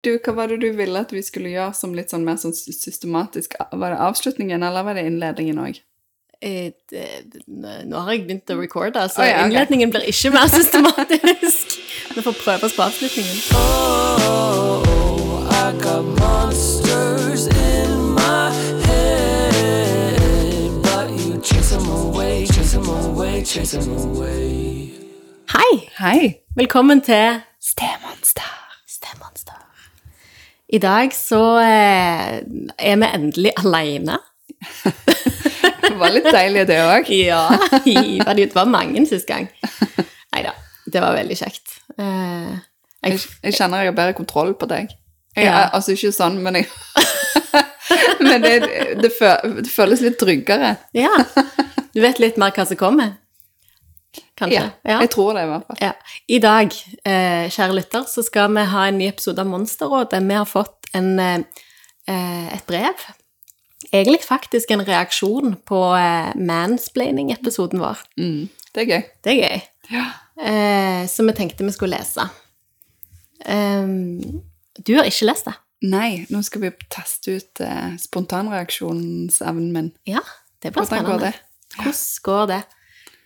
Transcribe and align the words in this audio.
Du, 0.00 0.14
hva 0.24 0.32
var 0.32 0.48
det 0.48 0.56
du 0.62 0.70
ville 0.72 0.96
at 0.96 1.10
vi 1.12 1.20
skulle 1.20 1.50
gjøre 1.52 1.74
som 1.76 1.92
litt 1.92 2.08
sånn 2.12 2.22
mer 2.24 2.38
sånn 2.40 2.54
systematisk? 2.56 3.58
Var 3.60 3.92
det 3.92 3.98
avslutningen, 4.00 4.62
eller 4.64 4.86
var 4.86 4.96
det 4.96 5.04
innledningen 5.04 5.60
òg? 5.60 5.80
Eh, 6.40 6.72
Nå 7.84 8.00
har 8.00 8.14
jeg 8.14 8.24
begynt 8.24 8.48
å 8.48 8.56
recorde, 8.56 9.02
så 9.12 9.20
oh, 9.20 9.26
ja, 9.28 9.34
okay. 9.42 9.50
innledningen 9.50 9.92
blir 9.92 10.06
ikke 10.08 10.32
mer 10.32 10.48
systematisk. 10.58 11.76
Vi 12.16 12.24
får 12.24 12.38
prøve 12.40 12.70
oss 12.70 12.76
på 12.78 12.86
avslutningen. 12.86 13.36
Oh, 13.52 14.80
I 15.52 15.76
got 15.84 16.08
monsters 16.16 17.44
in 17.52 17.92
my 18.16 18.48
head, 18.88 20.80
but 20.88 21.12
you 21.12 21.36
chase 21.44 21.76
them 21.76 21.84
away, 21.92 22.46
chase 22.46 22.72
them 22.72 22.88
away, 22.88 23.44
chase 23.44 23.76
them 23.76 23.92
away. 24.00 24.96
Hei! 25.52 25.72
Hei! 26.00 26.40
Velkommen 26.56 27.04
til 27.04 27.44
Stemonster. 27.60 28.48
Stemmonster. 28.88 29.49
I 30.70 30.78
dag 30.78 31.12
så 31.16 31.40
eh, 31.58 32.40
er 32.78 32.98
vi 33.00 33.08
endelig 33.08 33.52
alene. 33.58 34.18
Det 35.80 35.96
var 35.98 36.12
litt 36.14 36.28
deilig, 36.30 36.66
det 36.70 36.78
òg. 36.84 37.08
Ja, 37.30 37.42
det. 38.36 38.50
Var 38.54 38.68
mange 38.70 39.02
sist 39.10 39.26
gang. 39.28 39.48
Nei 40.30 40.42
da, 40.46 40.52
det 40.86 41.02
var 41.02 41.16
veldig 41.18 41.36
kjekt. 41.40 41.78
Eh, 41.98 42.52
Jeg, 43.00 43.16
jeg, 43.16 43.20
jeg 43.48 43.56
kjenner 43.56 43.82
jeg 43.82 43.90
har 43.90 43.96
bedre 43.98 44.14
kontroll 44.18 44.54
på 44.60 44.68
deg. 44.70 44.92
Jeg, 45.36 45.46
Ja. 45.48 45.68
Altså 45.74 45.94
ikke 45.96 46.12
sånn, 46.14 46.38
men 46.44 46.60
jeg 46.60 46.68
Men 48.20 48.42
det, 48.44 48.52
det 49.00 49.10
føles 49.72 50.02
litt 50.04 50.18
tryggere. 50.20 50.76
ja. 50.94 51.10
Du 51.90 51.98
vet 52.04 52.20
litt 52.22 52.36
mer 52.38 52.52
hva 52.54 52.62
som 52.68 52.78
kommer? 52.78 53.16
Kanskje? 54.38 54.64
Ja, 54.84 54.98
jeg 55.00 55.10
tror 55.12 55.34
det, 55.36 55.44
i 55.44 55.50
hvert 55.50 55.66
fall. 55.68 55.78
Ja. 55.80 55.92
I 56.28 56.38
dag, 56.42 56.76
eh, 57.04 57.46
kjære 57.52 57.76
lytter, 57.76 58.04
så 58.10 58.24
skal 58.26 58.50
vi 58.54 58.64
ha 58.72 58.86
en 58.88 58.98
ny 58.98 59.08
episode 59.08 59.42
av 59.42 59.46
Monsterrådet. 59.46 60.22
Vi 60.26 60.34
har 60.34 60.48
fått 60.48 60.90
en, 60.94 61.18
eh, 61.20 62.54
et 62.54 62.66
brev. 62.66 63.06
Egentlig 63.92 64.22
faktisk 64.24 64.70
en 64.70 64.84
reaksjon 64.86 65.56
på 65.66 65.80
eh, 65.98 66.32
mansplaining-episoden 66.36 67.80
vår. 67.80 68.02
Mm, 68.18 68.48
det 68.74 68.82
er 68.82 68.90
gøy. 68.90 69.02
Det 69.24 69.32
er 69.32 69.40
gøy. 69.40 69.62
Ja. 69.90 70.06
Eh, 70.40 71.06
så 71.06 71.26
vi 71.26 71.32
tenkte 71.36 71.64
vi 71.64 71.72
skulle 71.74 71.98
lese. 71.98 72.28
Ehm, 73.44 74.42
du 74.86 74.94
har 74.96 75.08
ikke 75.08 75.28
lest 75.30 75.48
det? 75.48 75.56
Nei, 75.90 76.26
nå 76.28 76.42
skal 76.44 76.66
vi 76.66 76.70
teste 76.92 77.38
ut 77.38 77.62
eh, 77.64 77.94
spontanreaksjonsevnen 78.00 79.72
min. 79.72 79.88
Ja, 80.08 80.20
det 80.60 80.74
blir 80.74 80.84
Hvordan 80.84 81.06
går 81.08 81.24
det? 81.24 81.32
Hvordan 81.76 82.22
går 82.26 82.46
det? 82.52 82.60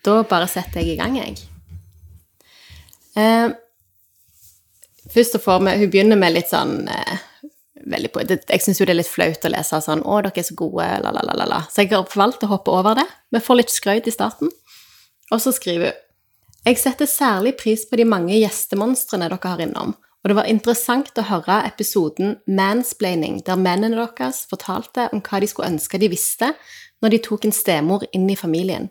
Da 0.05 0.21
bare 0.29 0.49
setter 0.51 0.83
jeg 0.83 0.95
i 0.95 0.99
gang, 1.01 1.17
jeg. 1.17 1.39
Eh, 3.17 3.53
først 5.15 5.39
og 5.39 5.45
vi 5.65 5.77
Hun 5.79 5.91
begynner 5.91 6.19
med 6.19 6.35
litt 6.35 6.51
sånn 6.51 6.89
eh, 6.91 7.21
veldig 7.87 8.11
Jeg 8.51 8.63
syns 8.65 8.81
jo 8.81 8.87
det 8.89 8.95
er 8.95 9.01
litt 9.01 9.11
flaut 9.11 9.47
å 9.47 9.53
lese 9.53 9.81
sånn 9.81 10.03
'Å, 10.03 10.23
dere 10.23 10.41
er 10.41 10.49
så 10.49 10.57
gode', 10.59 11.03
la, 11.05 11.11
la, 11.11 11.23
la, 11.23 11.45
la. 11.45 11.61
Så 11.71 11.85
jeg 11.85 11.93
har 11.93 12.09
valgt 12.15 12.45
å 12.45 12.51
hoppe 12.51 12.71
over 12.71 12.95
det. 12.95 13.07
Vi 13.33 13.41
får 13.41 13.61
litt 13.61 13.71
skrøyt 13.71 14.09
i 14.09 14.15
starten. 14.15 14.51
Og 15.31 15.41
så 15.41 15.53
skriver 15.53 15.93
hun 15.93 16.01
Jeg 16.67 16.79
setter 16.79 17.07
særlig 17.07 17.59
pris 17.59 17.85
på 17.85 17.97
de 17.97 18.05
mange 18.05 18.33
gjestemonstrene 18.33 19.29
dere 19.29 19.49
har 19.49 19.61
innom, 19.61 19.95
og 20.25 20.29
det 20.29 20.37
var 20.37 20.49
interessant 20.49 21.13
å 21.21 21.27
høre 21.29 21.67
episoden 21.69 22.39
Mansplaining, 22.49 23.43
der 23.45 23.61
mennene 23.61 24.01
deres 24.01 24.47
fortalte 24.49 25.11
om 25.13 25.21
hva 25.21 25.41
de 25.41 25.47
skulle 25.47 25.69
ønske 25.69 26.01
de 26.01 26.09
visste 26.09 26.55
når 27.03 27.11
de 27.11 27.19
tok 27.19 27.45
en 27.45 27.53
stemor 27.53 28.07
inn 28.17 28.31
i 28.31 28.37
familien. 28.37 28.89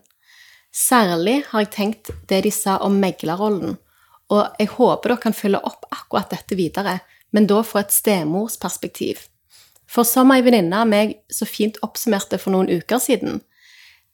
Særlig 0.73 1.43
har 1.51 1.61
jeg 1.61 1.73
tenkt 1.75 2.09
det 2.29 2.39
de 2.47 2.51
sa 2.51 2.79
om 2.81 2.95
meglerrollen, 2.97 3.75
og 4.33 4.55
jeg 4.57 4.71
håper 4.73 5.11
dere 5.11 5.21
kan 5.21 5.35
følge 5.37 5.61
opp 5.61 5.85
akkurat 5.93 6.33
dette 6.33 6.57
videre, 6.57 6.97
men 7.29 7.45
da 7.49 7.59
fra 7.61 7.83
et 7.83 7.93
stemorsperspektiv. 7.93 9.21
For 9.85 10.07
som 10.07 10.33
ei 10.33 10.41
venninne 10.41 10.79
av 10.81 10.89
meg 10.89 11.19
så 11.29 11.45
fint 11.45 11.77
oppsummerte 11.85 12.39
for 12.41 12.55
noen 12.55 12.71
uker 12.73 13.01
siden, 13.03 13.43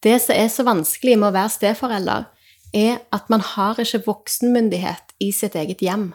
det 0.03 0.17
som 0.23 0.35
er 0.35 0.51
så 0.51 0.65
vanskelig 0.67 1.15
med 1.19 1.29
å 1.29 1.35
være 1.35 1.55
steforelder, 1.55 2.27
er 2.75 2.99
at 3.15 3.31
man 3.31 3.43
har 3.55 3.79
ikke 3.79 4.03
voksenmyndighet 4.05 5.15
i 5.23 5.31
sitt 5.35 5.55
eget 5.55 5.81
hjem. 5.83 6.11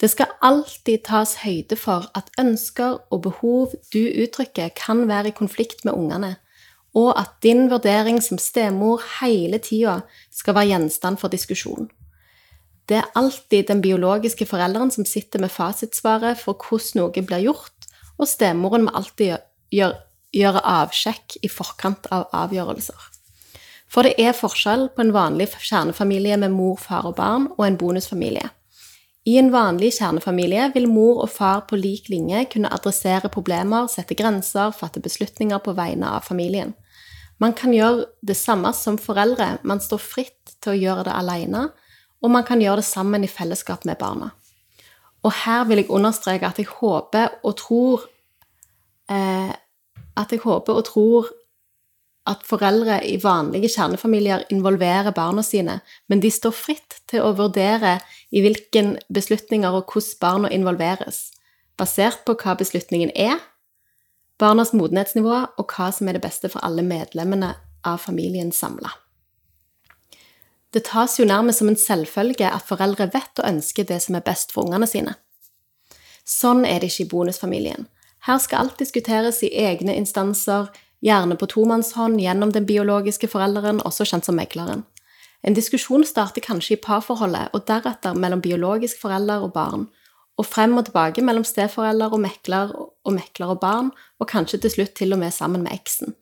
Det 0.00 0.10
skal 0.10 0.34
alltid 0.42 1.04
tas 1.06 1.40
høyde 1.44 1.76
for 1.76 2.06
at 2.16 2.30
ønsker 2.40 2.98
og 3.12 3.22
behov 3.26 3.74
du 3.92 4.00
uttrykker, 4.00 4.72
kan 4.74 5.06
være 5.08 5.30
i 5.30 5.36
konflikt 5.36 5.84
med 5.84 5.94
ungene, 5.94 6.34
og 6.96 7.12
at 7.18 7.36
din 7.42 7.68
vurdering 7.70 8.18
som 8.22 8.38
stemor 8.38 9.02
hele 9.20 9.60
tida 9.62 10.00
skal 10.34 10.56
være 10.56 10.72
gjenstand 10.72 11.20
for 11.20 11.32
diskusjon. 11.32 11.88
Det 12.88 12.98
er 12.98 13.12
alltid 13.14 13.68
den 13.68 13.82
biologiske 13.82 14.46
forelderen 14.50 14.90
som 14.90 15.06
sitter 15.06 15.38
med 15.38 15.52
fasitsvaret 15.54 16.40
for 16.40 16.58
hvordan 16.58 17.04
noe 17.04 17.22
blir 17.22 17.46
gjort, 17.46 17.86
og 18.18 18.28
stemoren 18.28 18.88
må 18.88 18.94
alltid 18.98 19.28
gjøre, 19.28 19.44
gjør, 19.70 19.96
gjøre 20.34 20.66
avsjekk 20.66 21.38
i 21.46 21.48
forkant 21.50 22.08
av 22.10 22.26
avgjørelser. 22.34 23.10
For 23.90 24.06
det 24.06 24.18
er 24.22 24.36
forskjell 24.38 24.88
på 24.94 25.02
en 25.02 25.14
vanlig 25.14 25.48
kjernefamilie 25.54 26.36
med 26.38 26.54
mor, 26.54 26.76
far 26.78 27.06
og 27.06 27.16
barn 27.18 27.48
og 27.56 27.64
en 27.66 27.78
bonusfamilie. 27.78 28.50
I 29.26 29.36
en 29.38 29.50
vanlig 29.52 29.92
kjernefamilie 29.98 30.70
vil 30.74 30.86
mor 30.88 31.24
og 31.24 31.30
far 31.30 31.66
på 31.68 31.78
lik 31.78 32.08
linje 32.08 32.46
kunne 32.54 32.70
adressere 32.72 33.28
problemer, 33.28 33.86
sette 33.90 34.16
grenser, 34.16 34.72
fatte 34.72 35.02
beslutninger 35.02 35.60
på 35.62 35.74
vegne 35.76 36.08
av 36.16 36.24
familien. 36.26 36.72
Man 37.40 37.54
kan 37.56 37.72
gjøre 37.72 38.04
det 38.26 38.36
samme 38.36 38.72
som 38.76 38.98
foreldre, 39.00 39.58
man 39.64 39.80
står 39.80 40.02
fritt 40.02 40.56
til 40.60 40.74
å 40.74 40.80
gjøre 40.80 41.06
det 41.08 41.16
alene, 41.16 41.70
og 42.20 42.32
man 42.34 42.44
kan 42.44 42.60
gjøre 42.60 42.82
det 42.82 42.88
sammen 42.88 43.24
i 43.24 43.30
fellesskap 43.32 43.86
med 43.88 43.98
barna. 44.00 44.30
Og 45.24 45.32
her 45.44 45.64
vil 45.68 45.82
jeg 45.82 45.92
understreke 45.92 46.48
at 46.48 46.60
jeg 46.60 46.68
håper 46.68 47.40
og 47.44 47.56
tror 47.60 48.06
eh, 49.12 49.52
At 50.16 50.32
jeg 50.32 50.40
håper 50.42 50.76
og 50.76 50.84
tror 50.84 51.28
at 52.28 52.42
foreldre 52.44 52.98
i 53.06 53.16
vanlige 53.22 53.70
kjernefamilier 53.72 54.44
involverer 54.52 55.14
barna 55.16 55.42
sine, 55.42 55.78
men 56.08 56.20
de 56.20 56.30
står 56.30 56.52
fritt 56.54 56.98
til 57.08 57.24
å 57.24 57.32
vurdere 57.38 57.96
i 58.30 58.42
hvilken 58.44 58.98
beslutninger 59.08 59.72
og 59.72 59.88
hvordan 59.88 60.20
barna 60.20 60.50
involveres, 60.52 61.30
basert 61.80 62.20
på 62.26 62.36
hva 62.42 62.54
beslutningen 62.60 63.10
er, 63.16 63.40
barnas 64.40 64.72
modenhetsnivå 64.76 65.36
og 65.60 65.76
hva 65.76 65.90
som 65.94 66.08
er 66.08 66.16
det 66.16 66.24
beste 66.24 66.50
for 66.52 66.64
alle 66.66 66.82
medlemmene 66.86 67.54
av 67.86 68.02
familien 68.02 68.52
samla. 68.52 68.92
Det 70.70 70.84
tas 70.86 71.18
jo 71.18 71.26
nærmest 71.26 71.60
som 71.60 71.68
en 71.68 71.78
selvfølge 71.78 72.46
at 72.46 72.66
foreldre 72.66 73.08
vet 73.10 73.42
og 73.42 73.48
ønsker 73.48 73.88
det 73.88 73.98
som 74.04 74.16
er 74.16 74.26
best 74.26 74.54
for 74.54 74.68
ungene 74.68 74.86
sine. 74.86 75.16
Sånn 76.24 76.62
er 76.64 76.78
det 76.78 76.92
ikke 76.92 77.08
i 77.08 77.10
bonusfamilien. 77.10 77.88
Her 78.28 78.38
skal 78.38 78.66
alt 78.66 78.78
diskuteres 78.78 79.40
i 79.42 79.50
egne 79.64 79.96
instanser, 79.98 80.68
gjerne 81.02 81.36
på 81.40 81.48
tomannshånd 81.50 82.20
gjennom 82.20 82.52
den 82.54 82.68
biologiske 82.68 83.30
forelderen, 83.32 83.80
også 83.88 84.06
kjent 84.06 84.28
som 84.28 84.36
megleren. 84.38 84.84
En 85.42 85.56
diskusjon 85.56 86.04
starter 86.04 86.44
kanskje 86.44 86.76
i 86.76 86.82
parforholdet, 86.84 87.48
og 87.56 87.64
deretter 87.66 88.14
mellom 88.14 88.42
biologisk 88.44 89.00
forelder 89.00 89.46
og 89.46 89.54
barn, 89.56 89.88
og 90.40 90.46
frem 90.48 90.78
og 90.80 90.86
tilbake 90.88 91.22
mellom 91.24 91.44
steforelder 91.44 92.14
og 92.16 92.22
mekler 92.22 92.72
og 92.80 93.12
mekler 93.12 93.52
og 93.52 93.60
barn, 93.60 93.90
og 94.18 94.28
kanskje 94.30 94.62
til 94.62 94.72
slutt 94.76 94.94
til 94.96 95.12
og 95.12 95.20
med 95.20 95.34
sammen 95.36 95.66
med 95.66 95.74
eksen. 95.76 96.14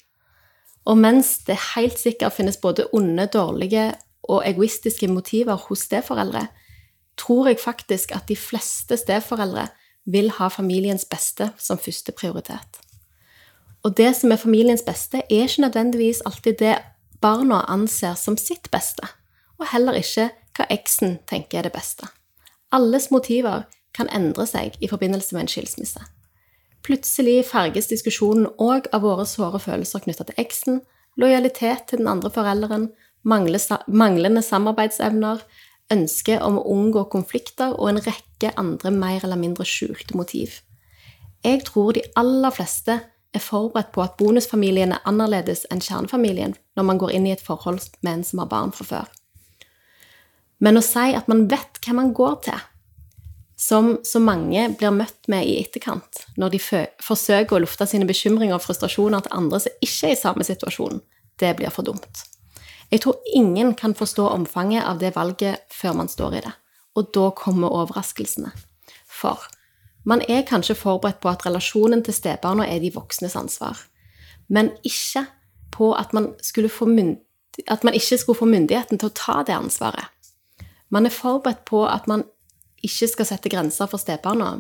Og 0.89 0.99
mens 0.99 1.37
det 1.47 1.59
helt 1.75 1.99
sikkert 2.01 2.35
finnes 2.35 2.57
både 2.57 2.89
onde, 2.93 3.29
dårlige 3.31 3.93
og 4.29 4.43
egoistiske 4.49 5.09
motiver 5.09 5.61
hos 5.69 5.87
steforeldre, 5.87 6.47
tror 7.19 7.51
jeg 7.51 7.61
faktisk 7.61 8.13
at 8.17 8.29
de 8.29 8.37
fleste 8.37 8.97
steforeldre 8.97 9.69
vil 10.09 10.31
ha 10.39 10.49
familiens 10.49 11.05
beste 11.05 11.51
som 11.59 11.79
første 11.79 12.13
prioritet. 12.13 12.81
Og 13.85 13.97
det 13.97 14.15
som 14.17 14.33
er 14.33 14.41
familiens 14.41 14.83
beste, 14.83 15.23
er 15.31 15.47
ikke 15.47 15.67
nødvendigvis 15.67 16.23
alltid 16.27 16.59
det 16.59 16.77
barna 17.21 17.63
anser 17.69 18.15
som 18.15 18.37
sitt 18.37 18.71
beste, 18.71 19.07
og 19.59 19.69
heller 19.73 19.99
ikke 19.99 20.31
hva 20.57 20.67
eksen 20.75 21.19
tenker 21.29 21.61
er 21.61 21.69
det 21.69 21.77
beste. 21.77 22.09
Alles 22.73 23.11
motiver 23.11 23.69
kan 23.97 24.11
endre 24.15 24.47
seg 24.47 24.77
i 24.81 24.91
forbindelse 24.91 25.35
med 25.35 25.47
en 25.47 25.53
skilsmisse. 25.53 26.03
Plutselig 26.87 27.43
farges 27.49 27.91
diskusjonen 27.91 28.47
òg 28.63 28.87
av 28.95 29.03
våre 29.05 29.27
såre 29.29 29.61
følelser 29.61 30.05
knytta 30.05 30.29
til 30.29 30.41
eksen, 30.41 30.81
lojalitet 31.19 31.89
til 31.91 32.03
den 32.03 32.11
andre 32.11 32.31
forelderen, 32.33 32.89
manglende 33.27 34.43
samarbeidsevner, 34.45 35.43
ønske 35.93 36.39
om 36.45 36.59
å 36.61 36.65
unngå 36.73 37.05
konflikter 37.13 37.75
og 37.75 37.91
en 37.91 38.03
rekke 38.05 38.53
andre 38.61 38.93
mer 38.95 39.25
eller 39.25 39.41
mindre 39.41 39.67
skjulte 39.67 40.17
motiv. 40.17 40.61
Jeg 41.45 41.65
tror 41.69 41.95
de 41.97 42.05
aller 42.19 42.55
fleste 42.55 43.01
er 43.35 43.45
forberedt 43.45 43.93
på 43.95 44.03
at 44.03 44.17
bonusfamilien 44.21 44.95
er 44.95 45.05
annerledes 45.09 45.65
enn 45.73 45.83
kjernefamilien 45.85 46.57
når 46.77 46.89
man 46.89 47.01
går 47.01 47.15
inn 47.17 47.29
i 47.29 47.35
et 47.35 47.45
forhold 47.45 47.85
med 48.01 48.13
en 48.13 48.25
som 48.27 48.43
har 48.43 48.51
barn 48.51 48.73
fra 48.75 48.87
før. 48.89 49.07
Men 50.59 50.79
å 50.79 50.83
si 50.83 51.13
at 51.15 51.29
man 51.31 51.47
vet 51.51 51.79
hvem 51.85 52.01
man 52.01 52.15
går 52.17 52.41
til, 52.49 52.63
som 53.59 53.97
så 54.07 54.21
mange 54.23 54.69
blir 54.79 54.95
møtt 54.95 55.27
med 55.31 55.47
i 55.49 55.59
etterkant 55.59 56.23
når 56.39 56.55
de 56.55 56.61
forsøker 57.03 57.57
å 57.57 57.63
lufte 57.65 57.89
sine 57.91 58.07
bekymringer 58.07 58.55
og 58.55 58.63
frustrasjoner 58.63 59.25
til 59.25 59.35
andre 59.35 59.61
som 59.65 59.85
ikke 59.85 60.11
er 60.11 60.15
i 60.15 60.21
samme 60.21 60.47
situasjon, 60.47 61.03
det 61.43 61.57
blir 61.59 61.75
for 61.75 61.87
dumt. 61.87 62.25
Jeg 62.89 63.03
tror 63.05 63.19
ingen 63.35 63.75
kan 63.77 63.97
forstå 63.99 64.31
omfanget 64.31 64.87
av 64.87 65.03
det 65.03 65.13
valget 65.17 65.67
før 65.75 65.99
man 65.99 66.09
står 66.09 66.39
i 66.39 66.43
det, 66.47 66.55
og 66.97 67.11
da 67.15 67.29
kommer 67.37 67.75
overraskelsene. 67.83 68.55
For 69.05 69.43
Man 70.09 70.23
er 70.29 70.47
kanskje 70.47 70.77
forberedt 70.79 71.21
på 71.21 71.29
at 71.29 71.43
relasjonen 71.45 72.01
til 72.05 72.15
stebarna 72.17 72.65
er 72.65 72.81
de 72.81 72.89
voksnes 72.95 73.35
ansvar, 73.37 73.77
men 74.49 74.71
ikke 74.87 75.27
på 75.75 75.91
at 75.93 76.15
man, 76.17 76.31
at 77.69 77.85
man 77.85 77.95
ikke 77.95 78.19
skulle 78.19 78.39
få 78.39 78.49
myndigheten 78.49 78.99
til 78.99 79.11
å 79.11 79.17
ta 79.19 79.43
det 79.45 79.53
ansvaret. 79.53 80.09
Man 80.89 81.05
er 81.05 81.13
forberedt 81.13 81.67
på 81.69 81.85
at 81.85 82.09
man 82.09 82.25
ikke 82.85 83.09
skal 83.11 83.29
sette 83.29 83.51
grenser 83.53 83.89
for 83.91 84.01
stebarna, 84.01 84.59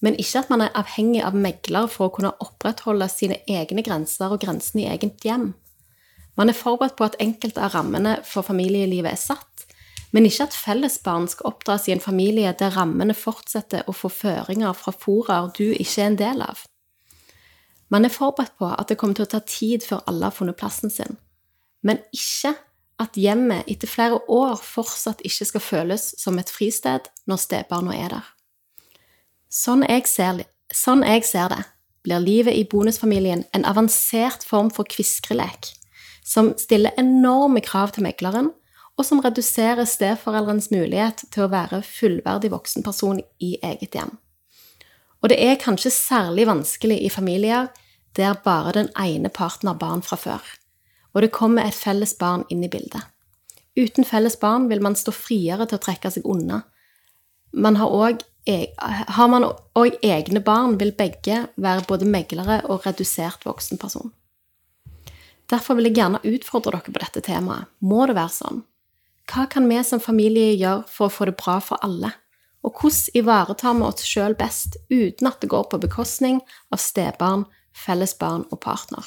men 0.00 0.16
ikke 0.20 0.42
at 0.42 0.50
man 0.52 0.64
er 0.64 0.76
avhengig 0.78 1.22
av 1.24 1.36
megler 1.36 1.88
for 1.92 2.08
å 2.08 2.14
kunne 2.14 2.32
opprettholde 2.40 3.08
sine 3.12 3.40
egne 3.50 3.84
grenser 3.84 4.32
og 4.32 4.40
grensene 4.44 4.86
i 4.86 4.90
eget 4.94 5.20
hjem. 5.26 5.50
Man 6.40 6.48
er 6.48 6.56
forberedt 6.56 6.96
på 6.96 7.04
at 7.04 7.18
enkelte 7.20 7.60
av 7.60 7.74
rammene 7.74 8.16
for 8.24 8.46
familielivet 8.46 9.12
er 9.12 9.20
satt, 9.20 9.66
men 10.10 10.26
ikke 10.26 10.48
at 10.48 10.56
fellesbarn 10.56 11.28
skal 11.30 11.52
oppdras 11.52 11.86
i 11.86 11.94
en 11.94 12.02
familie 12.02 12.50
der 12.58 12.74
rammene 12.74 13.14
fortsetter 13.14 13.86
å 13.86 13.94
få 13.94 14.10
føringer 14.10 14.74
fra 14.74 14.94
foraer 14.96 15.52
du 15.54 15.68
ikke 15.70 16.00
er 16.00 16.08
en 16.08 16.18
del 16.18 16.42
av. 16.46 16.64
Man 17.90 18.06
er 18.06 18.14
forberedt 18.14 18.56
på 18.58 18.70
at 18.70 18.88
det 18.90 18.96
kommer 18.98 19.18
til 19.18 19.26
å 19.26 19.32
ta 19.34 19.42
tid 19.44 19.84
før 19.86 20.02
alle 20.10 20.30
har 20.30 20.34
funnet 20.34 20.58
plassen 20.58 20.90
sin, 20.94 21.18
men 21.86 22.02
ikke 22.14 22.54
at 23.00 23.16
hjemmet 23.16 23.68
etter 23.70 23.88
flere 23.88 24.20
år 24.28 24.60
fortsatt 24.60 25.22
ikke 25.26 25.48
skal 25.48 25.64
føles 25.64 26.10
som 26.20 26.38
et 26.38 26.52
fristed 26.52 27.08
når 27.30 27.42
stebarna 27.42 27.96
er 27.96 28.14
der. 28.16 28.30
Sånn 29.50 29.82
jeg, 29.88 30.06
ser, 30.06 30.44
sånn 30.70 31.02
jeg 31.06 31.24
ser 31.26 31.50
det, 31.50 31.64
blir 32.06 32.22
livet 32.22 32.56
i 32.56 32.64
bonusfamilien 32.68 33.44
en 33.56 33.66
avansert 33.68 34.44
form 34.46 34.70
for 34.72 34.88
kviskrelek, 34.88 35.72
som 36.24 36.52
stiller 36.60 36.94
enorme 37.00 37.62
krav 37.64 37.96
til 37.96 38.06
megleren, 38.06 38.52
og 39.00 39.06
som 39.08 39.22
reduserer 39.24 39.88
steforeldrenes 39.88 40.68
mulighet 40.72 41.24
til 41.32 41.46
å 41.46 41.52
være 41.52 41.80
fullverdig 41.86 42.50
voksen 42.52 42.84
person 42.84 43.20
i 43.40 43.54
eget 43.64 43.96
hjem. 43.96 44.12
Og 45.20 45.32
det 45.32 45.38
er 45.40 45.60
kanskje 45.60 45.92
særlig 45.92 46.46
vanskelig 46.48 47.00
i 47.04 47.12
familier 47.12 47.70
der 48.16 48.36
bare 48.44 48.74
den 48.76 48.90
ene 48.98 49.30
parten 49.32 49.70
har 49.70 49.78
barn 49.80 50.02
fra 50.04 50.18
før, 50.20 50.44
og 51.14 51.24
det 51.24 51.32
kommer 51.34 51.66
et 51.66 51.76
felles 51.76 52.14
barn 52.18 52.44
inn 52.50 52.64
i 52.64 52.70
bildet. 52.70 53.02
Uten 53.78 54.04
felles 54.04 54.36
barn 54.40 54.68
vil 54.68 54.82
man 54.82 54.96
stå 54.98 55.12
friere 55.14 55.66
til 55.66 55.78
å 55.78 55.82
trekke 55.82 56.10
seg 56.10 56.26
unna. 56.28 56.62
Man 57.52 57.78
har, 57.80 57.90
også, 57.90 58.26
e- 58.46 58.72
har 58.78 59.28
man 59.30 59.46
òg 59.78 59.98
egne 60.02 60.42
barn, 60.44 60.78
vil 60.78 60.92
begge 60.92 61.46
være 61.56 61.86
både 61.88 62.06
meglere 62.06 62.60
og 62.68 62.86
redusert 62.86 63.46
voksenperson. 63.46 64.12
Derfor 65.50 65.78
vil 65.78 65.88
jeg 65.88 65.98
gjerne 65.98 66.22
utfordre 66.22 66.78
dere 66.78 66.92
på 66.94 67.02
dette 67.02 67.22
temaet. 67.26 67.70
Må 67.82 68.04
det 68.06 68.14
være 68.18 68.34
sånn? 68.34 68.64
Hva 69.30 69.46
kan 69.50 69.66
vi 69.70 69.78
som 69.86 70.02
familie 70.02 70.54
gjøre 70.58 70.86
for 70.90 71.06
å 71.06 71.14
få 71.14 71.26
det 71.30 71.38
bra 71.38 71.58
for 71.62 71.78
alle? 71.86 72.12
Og 72.66 72.76
hvordan 72.76 73.16
ivaretar 73.16 73.78
vi 73.78 73.86
oss 73.86 74.04
sjøl 74.06 74.34
best 74.38 74.76
uten 74.90 75.30
at 75.30 75.40
det 75.40 75.50
går 75.50 75.70
på 75.70 75.80
bekostning 75.80 76.42
av 76.70 76.82
stebarn, 76.82 77.46
fellesbarn 77.72 78.44
og 78.50 78.60
partner? 78.62 79.06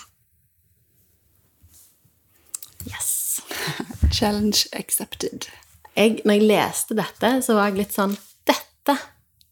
Yes. 2.89 3.41
Challenge 4.17 4.65
accepted. 4.73 5.47
Jeg, 5.95 6.21
når 6.25 6.39
jeg 6.39 6.47
leste 6.49 6.97
dette, 6.97 7.33
så 7.45 7.57
var 7.57 7.69
jeg 7.69 7.83
litt 7.83 7.95
sånn 7.95 8.15
Dette! 8.49 8.95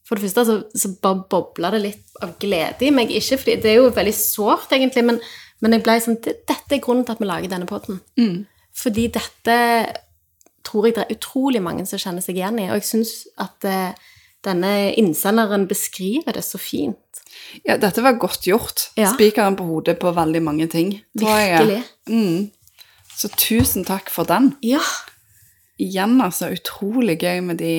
For 0.07 0.17
det 0.17 0.25
første 0.27 0.43
så, 0.47 0.55
så 0.75 0.91
bare 1.03 1.23
bobla 1.31 1.69
det 1.75 1.81
litt 1.85 2.21
av 2.25 2.33
glede 2.41 2.87
i 2.87 2.91
meg. 2.93 3.13
Ikke 3.15 3.37
fordi, 3.39 3.59
Det 3.63 3.71
er 3.71 3.77
jo 3.79 3.91
veldig 3.95 4.15
sårt, 4.17 4.73
egentlig, 4.75 5.05
men, 5.07 5.19
men 5.63 5.77
jeg 5.77 5.85
ble 5.85 5.97
sånn 6.03 6.17
Dette 6.25 6.57
er 6.75 6.81
grunnen 6.83 7.05
til 7.07 7.15
at 7.15 7.21
vi 7.21 7.29
lager 7.29 7.53
denne 7.53 7.69
podden. 7.69 8.01
Fordi 8.75 9.07
dette 9.13 9.57
tror 10.67 10.87
jeg 10.87 10.95
det 10.97 11.05
er 11.05 11.15
utrolig 11.15 11.61
mange 11.63 11.85
som 11.89 12.01
kjenner 12.01 12.23
seg 12.23 12.37
igjen 12.39 12.59
i. 12.61 12.69
Og 12.71 12.79
jeg 12.79 12.87
syns 12.89 13.13
at 13.41 13.65
eh, 13.67 13.93
denne 14.45 14.71
innsenderen 14.97 15.67
beskriver 15.69 16.37
det 16.37 16.43
så 16.45 16.59
fint. 16.61 17.21
Ja, 17.67 17.77
dette 17.81 18.03
var 18.03 18.19
godt 18.21 18.47
gjort. 18.49 18.89
Ja. 18.99 19.11
Spikeren 19.13 19.57
på 19.59 19.65
hodet 19.67 19.97
på 20.01 20.13
veldig 20.15 20.41
mange 20.43 20.67
ting. 20.71 20.95
tror. 21.17 21.29
Virkelig. 21.29 21.81
Mm. 22.09 22.49
Så 23.21 23.29
tusen 23.37 23.85
takk 23.85 24.09
for 24.09 24.25
den. 24.25 24.55
Ja. 24.65 24.81
Igjen, 25.81 26.17
altså, 26.21 26.49
utrolig 26.55 27.19
gøy 27.21 27.43
med 27.45 27.61
de 27.61 27.75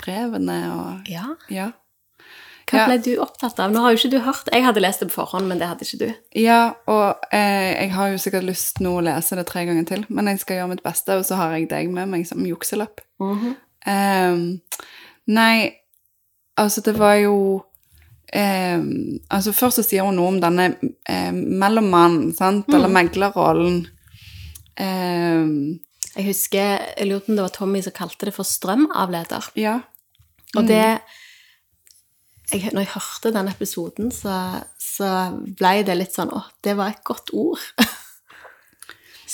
brevene 0.00 0.58
og 0.74 1.08
ja. 1.08 1.30
Ja. 1.52 1.70
Hva 2.68 2.86
ble 2.88 2.96
du 3.04 3.10
opptatt 3.20 3.58
av? 3.60 3.72
Nå 3.72 3.82
har 3.84 3.92
jo 3.92 3.98
ikke 4.00 4.10
du 4.14 4.22
hørt 4.24 4.48
Jeg 4.52 4.64
hadde 4.64 4.80
lest 4.80 5.02
det 5.02 5.10
på 5.10 5.18
forhånd, 5.18 5.48
men 5.50 5.60
det 5.60 5.68
hadde 5.68 5.84
ikke 5.84 6.00
du. 6.00 6.08
Ja, 6.40 6.74
og 6.90 7.26
eh, 7.28 7.70
jeg 7.76 7.92
har 7.92 8.12
jo 8.12 8.20
sikkert 8.20 8.48
lyst 8.48 8.80
nå 8.84 8.96
å 8.98 9.04
lese 9.04 9.36
det 9.38 9.46
tre 9.50 9.66
ganger 9.68 9.86
til, 9.88 10.06
men 10.08 10.30
jeg 10.32 10.40
skal 10.42 10.60
gjøre 10.60 10.72
mitt 10.72 10.84
beste, 10.84 11.18
og 11.20 11.28
så 11.28 11.38
har 11.40 11.54
jeg 11.54 11.68
deg 11.70 11.92
med 11.92 12.10
meg 12.12 12.24
som 12.28 12.44
jukselapp. 12.44 13.04
Ehm, 13.86 14.44
nei, 15.28 15.56
altså 16.60 16.80
det 16.84 16.94
var 16.96 17.18
jo 17.20 17.36
eh, 18.32 18.80
Altså 19.28 19.52
først 19.52 19.82
så 19.82 19.84
sier 19.84 20.08
hun 20.08 20.16
noe 20.16 20.32
om 20.32 20.40
denne 20.42 20.70
eh, 21.08 21.32
mellommannen, 21.32 22.32
sant, 22.36 22.72
eller 22.72 22.92
meglerrollen. 22.92 23.84
Ehm, 24.80 25.80
Jeg 26.14 26.28
husker 26.28 26.78
jeg 26.96 27.08
lurte 27.08 27.26
på 27.26 27.32
om 27.32 27.36
det 27.36 27.42
var 27.42 27.54
Tommy 27.54 27.82
som 27.82 27.92
kalte 27.92 28.26
det 28.28 28.34
for 28.36 28.46
strømavleder. 28.46 29.50
ja. 29.58 29.80
Og 30.56 30.68
det 30.68 31.00
jeg, 32.52 32.70
Når 32.72 32.80
jeg 32.84 32.92
hørte 32.94 33.32
den 33.34 33.48
episoden, 33.48 34.12
så, 34.12 34.62
så 34.78 35.08
ble 35.58 35.82
det 35.82 35.96
litt 35.96 36.14
sånn 36.14 36.30
Å, 36.30 36.44
det 36.62 36.76
var 36.78 36.92
et 36.92 37.02
godt 37.02 37.32
ord. 37.32 37.58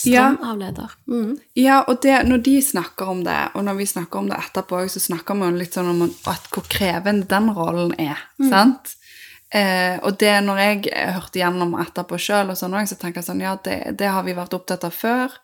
Strømavleder. 0.01 0.95
Mm. 1.11 1.35
Ja, 1.59 1.83
og 1.85 2.01
det, 2.03 2.15
når 2.25 2.41
de 2.47 2.55
snakker 2.65 3.11
om 3.13 3.25
det, 3.27 3.37
og 3.55 3.67
når 3.67 3.77
vi 3.83 3.87
snakker 3.91 4.23
om 4.23 4.31
det 4.31 4.39
etterpå, 4.39 4.81
så 4.89 5.03
snakker 5.03 5.37
vi 5.37 5.51
litt 5.59 5.77
sånn 5.77 5.91
om 5.93 6.07
at 6.07 6.47
hvor 6.55 6.65
krevende 6.71 7.29
den 7.29 7.51
rollen 7.57 7.93
er, 8.01 8.23
sant? 8.41 8.95
Eh, 9.51 9.97
og 10.07 10.15
det 10.21 10.37
når 10.47 10.61
jeg 10.63 10.83
hørte 11.17 11.41
gjennom 11.41 11.75
etterpå 11.83 12.19
sjøl, 12.23 12.53
så 12.55 12.69
tenker 12.71 13.19
jeg 13.19 13.27
sånn, 13.27 13.43
ja, 13.43 13.57
det, 13.65 13.97
det 13.99 14.11
har 14.11 14.23
vi 14.27 14.37
vært 14.37 14.55
opptatt 14.55 14.87
av 14.87 14.95
før, 14.95 15.35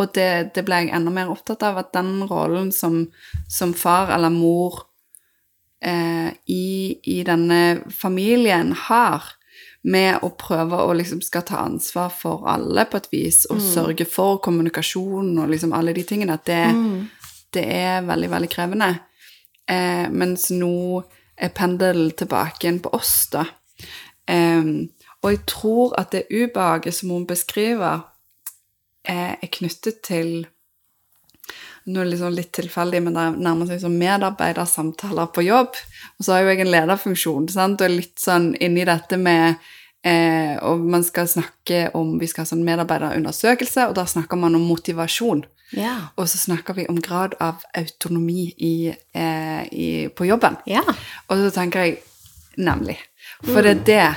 og 0.00 0.14
det, 0.16 0.54
det 0.56 0.64
ble 0.64 0.78
jeg 0.84 0.94
enda 0.96 1.12
mer 1.12 1.32
opptatt 1.32 1.64
av, 1.66 1.80
at 1.82 1.90
den 1.92 2.22
rollen 2.30 2.70
som, 2.72 3.02
som 3.52 3.74
far 3.76 4.14
eller 4.14 4.32
mor 4.32 4.86
eh, 5.84 6.32
i, 6.48 6.96
i 7.04 7.20
denne 7.26 7.82
familien 7.92 8.72
har, 8.88 9.36
med 9.80 10.20
å 10.24 10.28
prøve 10.36 10.76
å 10.84 10.92
liksom 10.92 11.22
skal 11.24 11.44
ta 11.48 11.62
ansvar 11.64 12.10
for 12.12 12.44
alle 12.52 12.84
på 12.88 12.98
et 13.00 13.06
vis, 13.12 13.46
og 13.48 13.62
sørge 13.64 14.04
for 14.04 14.40
kommunikasjon 14.44 15.38
og 15.40 15.48
liksom 15.48 15.72
alle 15.76 15.94
de 15.96 16.04
tingene, 16.04 16.36
at 16.36 16.44
det, 16.48 16.64
det 17.56 17.64
er 17.78 18.04
veldig, 18.04 18.28
veldig 18.28 18.50
krevende. 18.52 18.90
Eh, 19.64 20.04
mens 20.12 20.50
nå 20.52 21.00
pendelen 21.48 22.12
tilbake 22.12 22.66
igjen 22.66 22.82
på 22.84 22.92
oss, 22.96 23.14
da. 23.32 23.46
Um, 24.30 24.90
og 25.24 25.32
jeg 25.32 25.42
tror 25.48 25.94
at 26.00 26.12
det 26.12 26.28
ubehaget 26.30 26.94
som 26.94 27.10
hun 27.10 27.26
beskriver, 27.28 28.06
er 29.04 29.40
knyttet 29.52 30.02
til 30.04 30.46
nå 31.90 32.04
liksom 32.04 32.34
litt 32.36 32.52
tilfeldig, 32.54 33.00
men 33.02 33.16
det 33.16 33.26
nærmer 33.40 33.68
seg 33.68 33.80
som 33.82 33.96
medarbeidersamtaler 33.98 35.30
på 35.34 35.44
jobb. 35.46 35.78
Og 36.18 36.24
så 36.24 36.34
har 36.34 36.44
jo 36.44 36.52
jeg 36.52 36.62
en 36.64 36.72
lederfunksjon, 36.74 37.48
sant? 37.50 37.82
og 37.82 37.94
litt 37.94 38.20
sånn 38.20 38.52
inni 38.60 38.84
dette 38.86 39.18
med 39.20 39.56
eh, 40.04 40.56
Og 40.62 40.80
man 40.80 41.04
skal 41.04 41.28
snakke 41.28 41.90
om 41.94 42.18
Vi 42.20 42.26
skal 42.26 42.44
ha 42.44 42.50
sånn 42.50 42.64
medarbeiderundersøkelse, 42.66 43.88
og 43.88 43.94
da 43.94 44.06
snakker 44.06 44.36
man 44.36 44.54
om 44.54 44.66
motivasjon. 44.68 45.44
Ja. 45.76 45.96
Og 46.16 46.28
så 46.28 46.38
snakker 46.38 46.74
vi 46.74 46.86
om 46.90 46.98
grad 47.00 47.36
av 47.40 47.62
autonomi 47.78 48.54
i, 48.58 48.94
eh, 49.14 49.62
i, 49.72 50.08
på 50.08 50.26
jobben. 50.26 50.56
ja. 50.66 50.82
Og 51.28 51.36
så 51.38 51.50
tenker 51.54 51.84
jeg 51.84 51.98
nemlig. 52.58 52.98
For 53.44 53.62
det 53.62 53.70
er 53.70 53.84
det 53.86 54.08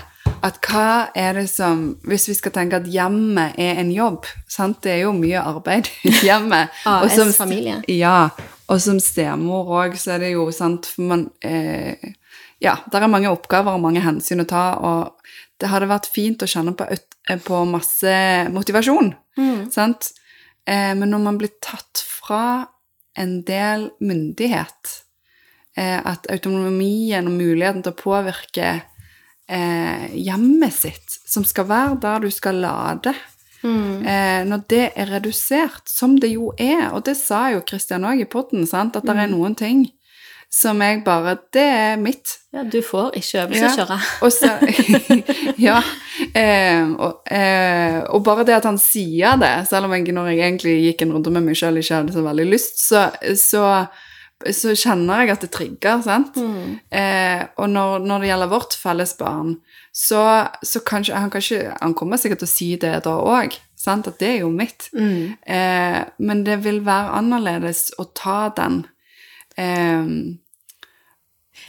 at 0.44 0.58
hva 0.68 1.10
er 1.16 1.38
det 1.38 1.46
som 1.50 1.98
Hvis 2.04 2.28
vi 2.28 2.34
skal 2.36 2.52
tenke 2.52 2.76
at 2.76 2.88
hjemmet 2.92 3.56
er 3.60 3.80
en 3.80 3.92
jobb 3.92 4.26
sant? 4.48 4.82
Det 4.84 4.92
er 4.92 5.02
jo 5.06 5.14
mye 5.16 5.40
arbeid 5.40 5.88
i 6.10 6.12
hjemmet. 6.26 6.74
AS-familie. 6.86 7.82
Ja. 7.88 8.30
Og 8.68 8.82
som 8.82 9.00
stemor 9.00 9.70
òg, 9.78 9.96
så 10.00 10.16
er 10.16 10.24
det 10.26 10.34
jo 10.34 10.50
sant 10.56 10.88
For 10.90 11.08
man 11.08 11.30
eh, 11.44 11.96
Ja, 12.64 12.78
der 12.92 13.04
er 13.04 13.12
mange 13.12 13.32
oppgaver 13.32 13.76
og 13.76 13.84
mange 13.84 14.02
hensyn 14.04 14.40
å 14.40 14.48
ta, 14.48 14.66
og 14.80 15.20
det 15.64 15.72
hadde 15.72 15.88
vært 15.88 16.10
fint 16.12 16.44
å 16.44 16.50
kjenne 16.50 16.76
på, 16.76 16.88
på 17.48 17.64
masse 17.70 18.14
motivasjon. 18.52 19.14
Sant? 19.72 20.12
Eh, 20.68 20.92
men 21.00 21.10
når 21.12 21.24
man 21.24 21.40
blir 21.40 21.54
tatt 21.64 22.04
fra 22.04 22.68
en 23.20 23.38
del 23.48 23.90
myndighet, 24.04 24.96
eh, 25.78 26.00
at 26.00 26.28
autonomien 26.34 27.30
og 27.30 27.38
muligheten 27.38 27.84
til 27.86 27.94
å 27.94 28.02
påvirke 28.02 28.74
eh, 29.48 30.08
hjemmet 30.18 30.76
sitt, 30.76 31.20
som 31.30 31.46
skal 31.48 31.70
være 31.72 32.00
der 32.04 32.26
du 32.26 32.32
skal 32.34 32.60
lade, 32.64 33.16
eh, 33.64 34.44
når 34.50 34.68
det 34.72 34.86
er 35.00 35.12
redusert, 35.16 35.88
som 35.88 36.18
det 36.20 36.34
jo 36.34 36.52
er, 36.58 36.90
og 36.92 37.06
det 37.08 37.16
sa 37.20 37.48
jo 37.54 37.64
Kristian 37.64 38.08
òg 38.08 38.26
i 38.26 38.30
potten, 38.30 38.68
at 38.68 39.00
det 39.00 39.16
er 39.16 39.32
noen 39.32 39.56
ting 39.56 39.88
som 40.54 40.82
jeg 40.86 41.02
bare 41.06 41.38
Det 41.54 41.64
er 41.66 41.98
mitt. 41.98 42.38
ja. 42.54 42.62
Du 42.64 42.78
får 42.86 43.16
ikke 43.18 43.42
øvelseskjøre. 43.48 44.00
Og 44.22 44.32
så 44.32 44.52
Ja. 45.68 45.80
Eh, 46.36 46.86
og, 46.94 47.22
eh, 47.32 48.00
og 48.14 48.24
bare 48.24 48.46
det 48.46 48.60
at 48.60 48.70
han 48.70 48.78
sier 48.78 49.38
det, 49.42 49.68
selv 49.70 49.90
om 49.90 49.96
jeg 49.98 50.14
når 50.14 50.30
jeg 50.32 50.44
egentlig 50.46 50.76
gikk 50.84 51.02
en 51.02 51.14
runde 51.18 51.34
med 51.34 51.48
meg 51.50 51.58
sjøl 51.58 51.82
ikke 51.82 52.04
hadde 52.04 52.14
så 52.14 52.26
veldig 52.26 52.46
lyst, 52.52 52.84
så, 52.86 53.08
så 53.36 53.64
så 54.52 54.74
kjenner 54.76 55.24
jeg 55.24 55.32
at 55.32 55.44
det 55.46 55.52
trigger, 55.56 56.02
sant? 56.04 56.36
Mm. 56.36 56.80
Eh, 56.92 57.44
og 57.62 57.70
når, 57.72 58.04
når 58.04 58.20
det 58.20 58.28
gjelder 58.28 58.50
vårt 58.52 58.76
felles 58.76 59.14
barn, 59.16 59.54
så, 59.96 60.20
så 60.66 60.82
kanskje 60.84 61.16
han, 61.16 61.32
kanskje, 61.32 61.62
han 61.80 61.94
kommer 61.96 62.20
sikkert 62.20 62.42
til 62.44 62.50
å 62.50 62.52
si 62.52 62.70
det 62.82 62.92
da 63.06 63.14
òg, 63.24 63.56
sant? 63.80 64.10
At 64.10 64.20
det 64.20 64.32
er 64.34 64.40
jo 64.42 64.50
mitt. 64.52 64.90
Mm. 64.92 65.38
Eh, 65.48 66.00
men 66.28 66.44
det 66.44 66.60
vil 66.66 66.82
være 66.84 67.16
annerledes 67.22 67.86
å 68.02 68.10
ta 68.18 68.50
den. 68.58 68.82
Eh, 69.56 70.12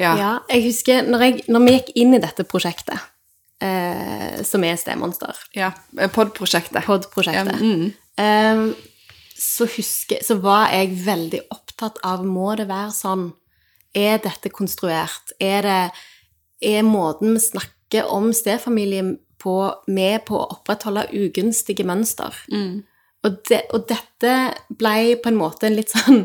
ja. 0.01 0.15
Ja, 0.19 0.31
jeg 0.51 0.67
husker 0.69 1.07
når, 1.07 1.27
jeg, 1.27 1.45
når 1.53 1.65
vi 1.65 1.75
gikk 1.77 1.93
inn 2.03 2.17
i 2.17 2.23
dette 2.23 2.47
prosjektet, 2.49 3.03
eh, 3.63 4.41
som 4.47 4.65
er 4.67 4.79
Stemonster, 4.81 5.39
ja. 5.57 5.73
Pod-prosjektet. 6.15 6.83
POD-prosjektet, 6.87 7.55
Ja, 7.55 7.61
mm. 7.61 7.87
eh, 8.19 8.65
så, 9.35 9.67
husker, 9.67 10.23
så 10.25 10.39
var 10.43 10.71
jeg 10.73 10.95
veldig 11.05 11.45
opptatt 11.55 12.01
av 12.07 12.25
må 12.27 12.55
det 12.59 12.69
være 12.71 12.93
sånn? 12.95 13.29
Er 13.95 14.19
dette 14.23 14.51
konstruert? 14.51 15.35
Er, 15.43 15.67
det, 15.67 16.07
er 16.75 16.87
måten 16.87 17.37
vi 17.37 17.43
snakker 17.43 18.11
om 18.11 18.33
stefamilien 18.35 19.15
på 19.43 19.59
med 19.93 20.25
på 20.27 20.39
å 20.41 20.49
opprettholde 20.57 21.07
ugunstige 21.15 21.87
mønster? 21.87 22.35
Mm. 22.51 22.83
Og, 23.25 23.39
det, 23.49 23.63
og 23.73 23.87
dette 23.89 24.33
ble 24.69 25.15
på 25.23 25.31
en 25.31 25.39
måte 25.39 25.69
en 25.69 25.79
litt 25.79 25.95
sånn 25.95 26.25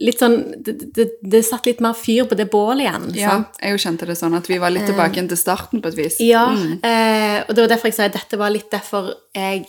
Litt 0.00 0.18
sånn 0.22 0.36
Det, 0.64 0.74
det, 0.96 1.04
det 1.22 1.42
satt 1.44 1.66
litt 1.68 1.80
mer 1.84 1.92
fyr 1.92 2.24
på 2.24 2.34
det 2.38 2.46
bålet 2.50 2.86
igjen. 2.86 3.08
Ja, 3.20 3.30
sant? 3.34 3.58
jeg 3.60 3.74
jo 3.74 3.80
kjente 3.84 4.06
det 4.08 4.16
sånn 4.16 4.34
at 4.38 4.46
vi 4.48 4.56
var 4.62 4.70
litt 4.72 4.86
tilbake 4.88 5.18
igjen 5.18 5.28
til 5.28 5.36
starten 5.40 5.82
på 5.84 5.88
et 5.92 5.98
vis. 5.98 6.16
Ja, 6.24 6.46
Mm. 6.50 6.78
eh, 6.82 7.44
og 7.48 7.54
det 7.54 7.62
var 7.66 7.68
derfor 7.74 7.90
jeg 7.90 7.94
sa 7.98 8.04
at 8.08 8.16
dette 8.16 8.38
var 8.40 8.50
litt 8.50 8.70
derfor 8.72 9.10
jeg 9.36 9.66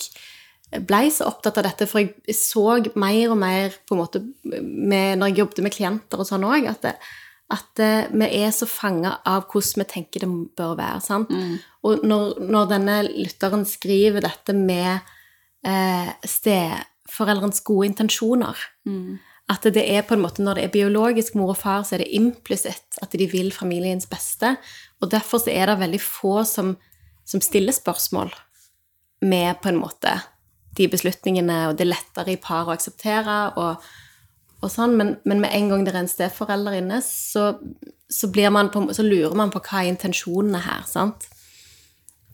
ble 0.87 1.01
så 1.11 1.25
opptatt 1.27 1.57
av 1.59 1.65
dette, 1.67 1.85
for 1.85 1.99
jeg 1.99 2.15
så 2.37 2.63
mer 2.95 3.31
og 3.33 3.37
mer 3.41 3.73
på 3.87 3.91
en 3.97 3.99
måte 4.05 4.21
med, 4.45 5.17
når 5.19 5.27
jeg 5.33 5.37
jobbet 5.41 5.59
med 5.65 5.73
klienter 5.75 6.19
og 6.23 6.25
sånn 6.29 6.45
òg, 6.47 6.69
at, 6.71 6.85
at 7.51 7.79
eh, 7.83 8.07
vi 8.15 8.29
er 8.39 8.51
så 8.55 8.65
fanga 8.71 9.17
av 9.27 9.49
hvordan 9.51 9.83
vi 9.83 9.87
tenker 9.91 10.23
det 10.23 10.29
bør 10.55 10.77
være. 10.79 11.01
sant? 11.03 11.27
Og 11.83 12.05
når, 12.07 12.39
når 12.47 12.69
denne 12.71 13.01
lytteren 13.09 13.65
skriver 13.67 14.21
dette 14.23 14.55
med 14.55 15.01
eh, 15.67 16.13
steforeldrens 16.23 17.59
gode 17.67 17.89
intensjoner 17.91 18.55
At 19.51 19.65
det 19.75 19.83
er 19.83 20.05
på 20.07 20.15
en 20.15 20.23
måte 20.23 20.43
når 20.45 20.57
det 20.57 20.67
er 20.67 20.73
biologisk 20.73 21.35
mor 21.35 21.51
og 21.53 21.59
far, 21.59 21.83
så 21.83 21.97
er 21.97 22.05
det 22.05 22.13
implisitt 22.15 22.99
at 23.03 23.11
de 23.17 23.27
vil 23.27 23.51
familiens 23.51 24.07
beste. 24.07 24.55
Og 25.03 25.11
derfor 25.11 25.43
så 25.43 25.51
er 25.51 25.67
det 25.67 25.81
veldig 25.81 26.01
få 26.03 26.41
som, 26.47 26.75
som 27.27 27.43
stiller 27.43 27.75
spørsmål 27.75 28.31
med 29.21 29.59
på 29.61 29.69
en 29.69 29.81
måte 29.81 30.15
de 30.77 30.87
beslutningene, 30.87 31.65
og 31.67 31.75
det 31.77 31.85
er 31.85 31.91
lettere 31.91 32.33
i 32.33 32.39
par 32.39 32.69
å 32.69 32.73
akseptere 32.73 33.37
og, 33.59 33.89
sånn, 34.71 34.95
men, 34.97 35.15
men 35.27 35.41
med 35.43 35.51
en 35.57 35.71
gang 35.71 35.83
det 35.83 35.91
er 35.93 35.99
en 36.03 36.09
steforelder 36.09 36.77
inne, 36.79 37.01
så, 37.03 37.51
så, 38.07 38.29
på, 38.31 38.85
så 38.95 39.05
lurer 39.05 39.35
man 39.37 39.51
på 39.51 39.61
hva 39.65 39.81
er 39.81 39.91
intensjonene 39.91 40.63
her, 40.63 40.85
sant? 40.87 41.27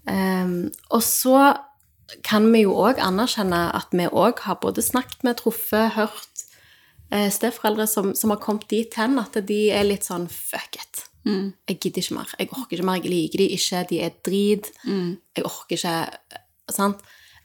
Um, 0.08 0.70
og 0.94 1.02
så 1.04 1.40
kan 2.24 2.46
vi 2.54 2.62
jo 2.64 2.76
òg 2.80 3.02
anerkjenne 3.04 3.66
at 3.76 3.92
vi 3.92 4.06
òg 4.08 4.44
har 4.46 4.62
både 4.62 4.86
snakket 4.86 5.26
med, 5.28 5.42
truffet, 5.42 5.98
hørt 5.98 6.37
steforeldre 7.32 7.86
som, 7.88 8.14
som 8.16 8.30
har 8.34 8.40
kommet 8.44 8.68
dit 8.70 8.94
hen 9.00 9.20
at 9.22 9.38
de 9.48 9.60
er 9.72 9.86
litt 9.88 10.04
sånn 10.08 10.28
fuck 10.32 10.76
it. 10.76 11.04
Jeg 11.28 11.80
gidder 11.84 12.00
ikke 12.02 12.16
mer. 12.16 12.34
Jeg 12.40 12.50
orker 12.56 12.78
ikke 12.78 12.86
mer. 12.88 13.00
Jeg 13.04 13.12
liker 13.12 13.42
de 13.42 13.48
ikke. 13.58 13.82
De 13.90 13.98
er 14.06 14.14
drit. 14.24 14.70
Jeg 14.88 15.44
orker 15.48 15.76
ikke 15.76 15.96
Sant? 16.72 17.00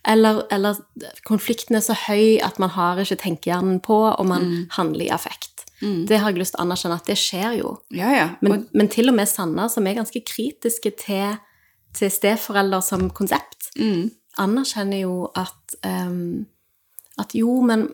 Eller, 0.06 0.40
eller 0.50 0.78
konflikten 1.26 1.76
er 1.78 1.82
så 1.82 1.94
høy 2.08 2.40
at 2.42 2.58
man 2.58 2.72
har 2.74 2.98
ikke 2.98 3.20
tenkehjernen 3.22 3.78
på, 3.82 3.94
og 4.10 4.26
man 4.26 4.48
handler 4.74 5.04
i 5.06 5.12
affekt. 5.14 5.64
Det 5.82 6.18
har 6.18 6.30
jeg 6.30 6.38
lyst 6.42 6.54
til 6.54 6.60
å 6.62 6.64
anerkjenne 6.66 6.96
at 6.98 7.06
det 7.10 7.16
skjer 7.18 7.56
jo. 7.58 7.70
Ja, 7.94 8.10
ja. 8.14 8.26
Men, 8.42 8.68
men 8.74 8.90
til 8.90 9.10
og 9.10 9.16
med 9.18 9.26
Sanna, 9.30 9.68
som 9.70 9.86
er 9.86 9.96
ganske 9.98 10.22
kritiske 10.26 10.92
til, 11.02 11.38
til 11.98 12.10
steforeldre 12.10 12.82
som 12.82 13.08
konsept, 13.10 13.58
Mm. 13.78 14.10
anerkjenner 14.36 15.00
jo 15.00 15.30
at 15.34 15.74
um, 15.86 16.44
at 17.22 17.32
jo, 17.32 17.54
men, 17.64 17.86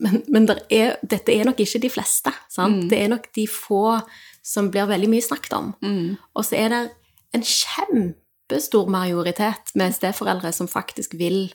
men, 0.00 0.22
men 0.32 0.48
er, 0.70 0.96
dette 1.02 1.34
er 1.34 1.46
nok 1.48 1.60
ikke 1.60 1.82
de 1.82 1.90
fleste. 1.92 2.32
Sant? 2.52 2.88
Det 2.90 2.98
er 2.98 3.12
nok 3.12 3.28
de 3.36 3.46
få 3.50 3.98
som 4.42 4.70
blir 4.72 4.88
veldig 4.90 5.10
mye 5.12 5.24
snakket 5.24 5.56
om. 5.58 5.72
Og 6.34 6.46
så 6.46 6.58
er 6.58 6.72
det 6.72 6.82
en 7.36 7.44
kjempestor 7.46 8.88
majoritet 8.90 9.72
med 9.78 9.94
steforeldre 9.94 10.52
som 10.52 10.70
faktisk 10.70 11.14
vil 11.20 11.52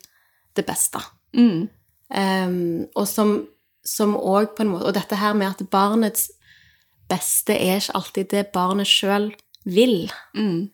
det 0.58 0.66
beste. 0.66 1.02
Mm. 1.36 1.68
Um, 2.08 2.86
og 2.96 3.08
som, 3.08 3.34
som 3.86 4.16
også 4.16 4.54
på 4.56 4.64
en 4.64 4.70
måte 4.72 4.86
Og 4.88 4.94
dette 4.96 5.18
her 5.20 5.34
med 5.36 5.50
at 5.50 5.66
barnets 5.68 6.30
beste 7.12 7.52
er 7.52 7.82
ikke 7.82 7.98
alltid 8.00 8.30
det 8.32 8.46
barnet 8.56 8.88
sjøl 8.88 9.34
vil. 9.68 10.08
Mm. 10.36 10.70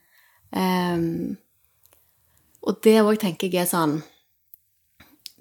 Ehm, 0.53 1.37
og 2.61 2.77
det 2.85 2.99
òg 3.01 3.17
tenker 3.21 3.49
jeg 3.49 3.65
er 3.65 3.69
sånn 3.71 3.95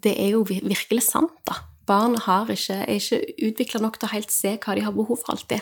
Det 0.02 0.14
er 0.17 0.33
jo 0.33 0.41
virkelig 0.49 1.05
sant, 1.05 1.37
da. 1.47 1.59
Barn 1.87 2.17
har 2.17 2.47
ikke, 2.53 2.77
er 2.87 2.95
ikke 2.99 3.21
utvikla 3.49 3.81
nok 3.83 3.99
til 3.99 4.09
å 4.09 4.12
helt 4.12 4.31
se 4.31 4.57
hva 4.62 4.75
de 4.79 4.85
har 4.87 4.93
behov 4.95 5.19
for 5.19 5.35
alltid. 5.35 5.61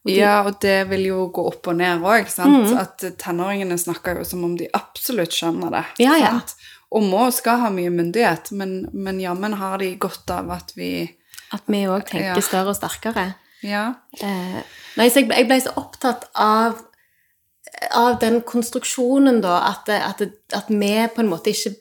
Og 0.00 0.08
de- 0.08 0.16
Ja, 0.16 0.42
og 0.48 0.60
det 0.60 0.88
vil 0.88 1.04
jo 1.10 1.26
gå 1.28 1.46
opp 1.46 1.66
og 1.68 1.76
ned 1.76 2.00
òg, 2.00 2.28
sant. 2.32 2.72
At 2.78 2.98
tenåringene 3.20 3.76
snakker 3.78 4.16
jo 4.18 4.24
som 4.24 4.44
om 4.44 4.56
de 4.56 4.68
absolutt 4.72 5.30
skjønner 5.36 5.70
det. 5.70 5.84
Ja, 6.06 6.16
ja. 6.16 6.40
Og 6.92 7.02
må 7.06 7.26
og 7.26 7.32
skal 7.36 7.60
ha 7.60 7.68
mye 7.70 7.90
myndighet, 7.92 8.50
men, 8.52 8.88
men 8.92 9.20
jammen 9.20 9.52
har 9.60 9.78
de 9.78 9.94
godt 9.96 10.30
av 10.30 10.50
at 10.50 10.72
vi 10.76 11.16
At 11.52 11.62
vi 11.66 11.84
òg 11.84 12.04
tenker 12.06 12.36
Ja. 12.36 12.40
større 12.40 12.68
og 12.70 12.76
sterkere. 12.78 13.34
Ja. 13.62 13.94
Eh, 14.22 14.62
nei, 14.96 15.08
så 15.10 15.20
jeg, 15.20 15.28
jeg 15.34 15.46
ble 15.48 15.60
så 15.60 15.72
opptatt 15.76 16.28
av, 16.34 16.78
av 17.92 18.18
den 18.20 18.40
konstruksjonen, 18.46 19.40
da, 19.42 19.56
at, 19.70 19.88
at, 19.88 20.22
at 20.54 20.68
vi 20.70 20.92
på 21.14 21.18
en 21.24 21.28
måte 21.28 21.50
ikke 21.52 21.74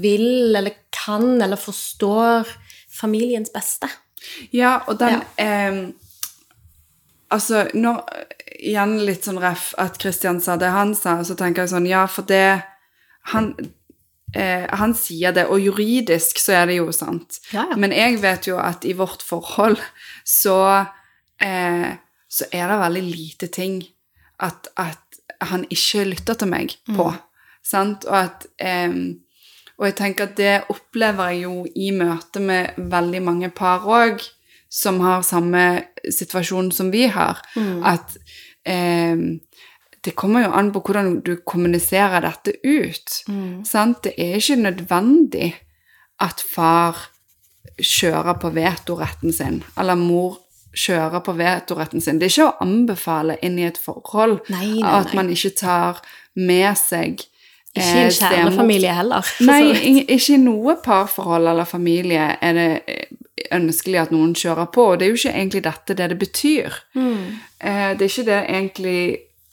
vil 0.00 0.54
eller 0.56 0.72
kan 0.94 1.42
eller 1.42 1.56
forstår 1.60 2.46
familiens 2.92 3.50
beste. 3.54 3.88
Ja, 4.52 4.78
og 4.86 4.98
den 5.00 5.22
Ja. 5.38 5.46
Eh, 5.70 5.92
Altså, 7.32 7.64
når 7.74 8.02
Igjen 8.62 8.98
litt 9.06 9.24
sånn 9.24 9.40
ref 9.42 9.72
at 9.80 9.96
Kristian 9.98 10.40
sa 10.40 10.58
det 10.60 10.68
han 10.70 10.94
sa, 10.94 11.16
så 11.24 11.34
tenker 11.34 11.64
jeg 11.64 11.72
sånn 11.72 11.88
Ja, 11.88 12.04
for 12.06 12.22
det 12.28 12.62
Han, 13.32 13.54
eh, 14.34 14.66
han 14.68 14.94
sier 14.94 15.32
det, 15.32 15.46
og 15.46 15.62
juridisk 15.62 16.38
så 16.38 16.52
er 16.52 16.66
det 16.66 16.76
jo 16.80 16.92
sant. 16.92 17.38
Ja, 17.52 17.68
ja. 17.70 17.76
Men 17.76 17.92
jeg 17.94 18.18
vet 18.20 18.48
jo 18.50 18.58
at 18.58 18.84
i 18.84 18.92
vårt 18.98 19.22
forhold 19.22 19.78
så 20.24 20.86
eh, 21.40 21.96
Så 22.28 22.50
er 22.52 22.68
det 22.68 22.78
veldig 22.82 23.02
lite 23.02 23.46
ting 23.46 23.82
at, 24.40 24.68
at 24.76 24.98
han 25.40 25.64
ikke 25.70 26.04
lytter 26.04 26.34
til 26.34 26.48
meg 26.48 26.76
på. 26.96 27.12
Sant? 27.62 28.04
Og 28.04 28.16
at 28.16 28.46
ehm, 28.58 29.21
og 29.82 29.88
jeg 29.88 29.96
tenker 29.98 30.28
at 30.28 30.36
det 30.38 30.52
opplever 30.70 31.32
jeg 31.32 31.42
jo 31.42 31.64
i 31.74 31.88
møte 31.90 32.38
med 32.38 32.76
veldig 32.78 33.22
mange 33.26 33.48
par 33.50 33.82
òg, 33.82 34.22
som 34.70 35.00
har 35.02 35.24
samme 35.26 35.64
situasjon 36.06 36.70
som 36.72 36.92
vi 36.94 37.08
har. 37.10 37.42
At 37.82 38.14
eh, 38.62 39.18
det 40.06 40.14
kommer 40.18 40.46
jo 40.46 40.52
an 40.54 40.70
på 40.74 40.84
hvordan 40.86 41.16
du 41.26 41.34
kommuniserer 41.46 42.22
dette 42.22 42.54
ut. 42.62 43.18
Sant? 43.66 44.04
Det 44.06 44.14
er 44.16 44.38
ikke 44.38 44.60
nødvendig 44.62 45.50
at 46.22 46.46
far 46.46 47.08
kjører 47.82 48.38
på 48.38 48.52
vetoretten 48.54 49.34
sin, 49.34 49.60
eller 49.78 49.98
mor 49.98 50.38
kjører 50.78 51.26
på 51.26 51.34
vetoretten 51.36 52.00
sin. 52.00 52.22
Det 52.22 52.30
er 52.30 52.34
ikke 52.36 52.48
å 52.48 52.64
anbefale 52.64 53.36
inn 53.42 53.58
i 53.58 53.66
et 53.66 53.82
forhold 53.82 54.38
Nei, 54.46 54.78
nei, 54.78 54.94
at 55.02 55.10
man 55.18 55.30
ikke 55.32 55.56
tar 55.58 56.02
med 56.38 56.78
seg 56.78 57.26
Ikke 57.72 57.88
i 57.88 58.02
en 58.02 58.10
eh, 58.10 58.16
kjernefamilie 58.18 58.94
heller. 58.94 59.32
Nei, 59.48 59.60
ikke 60.02 60.34
i 60.34 60.40
noe 60.42 60.76
parforhold 60.84 61.48
eller 61.54 61.68
familie 61.68 62.30
er 62.36 62.56
det 62.58 62.70
eh, 62.84 63.18
ønskelig 63.56 64.00
at 64.02 64.14
noen 64.14 64.34
kjører 64.36 64.68
på. 64.74 64.92
Og 64.92 65.00
det 65.00 65.06
er 65.06 65.12
jo 65.14 65.20
ikke 65.20 65.34
egentlig 65.34 65.64
dette 65.66 65.96
det 65.98 66.08
det 66.12 66.18
betyr. 66.20 66.80
Mm. 66.94 67.22
Det 67.62 68.04
er 68.04 68.08
ikke 68.08 68.26
det 68.28 68.40
egentlig 68.42 68.98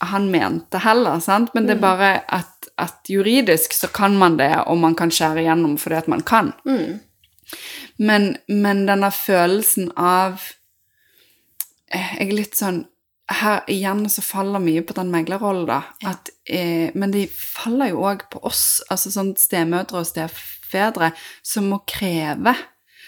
han 0.00 0.30
mente 0.32 0.80
heller, 0.80 1.20
sant? 1.20 1.52
men 1.54 1.66
det 1.68 1.76
er 1.76 1.82
bare 1.82 2.10
at, 2.32 2.70
at 2.80 3.08
juridisk 3.08 3.74
så 3.76 3.90
kan 3.92 4.16
man 4.16 4.38
det, 4.38 4.52
og 4.66 4.78
man 4.80 4.96
kan 4.96 5.12
skjære 5.12 5.42
igjennom 5.42 5.76
fordi 5.78 5.98
at 5.98 6.08
man 6.08 6.22
kan. 6.24 6.54
Men, 7.98 8.36
men 8.48 8.86
denne 8.88 9.10
følelsen 9.12 9.90
av 9.98 10.40
eh, 11.92 12.12
Jeg 12.20 12.28
er 12.28 12.36
litt 12.38 12.56
sånn 12.56 12.84
her 13.30 13.62
igjen 13.70 14.04
så 14.10 14.22
faller 14.24 14.62
mye 14.62 14.82
på 14.86 14.94
den 14.96 15.10
meglerrollen, 15.12 15.68
da. 15.68 15.82
At, 16.06 16.32
eh, 16.46 16.90
men 16.94 17.12
de 17.14 17.26
faller 17.30 17.92
jo 17.92 18.04
òg 18.10 18.26
på 18.32 18.42
oss, 18.46 18.82
altså 18.90 19.12
sånn 19.14 19.34
stemødre 19.38 20.02
og 20.02 20.08
stefedre, 20.08 21.12
som 21.42 21.70
må 21.70 21.82
kreve, 21.86 22.56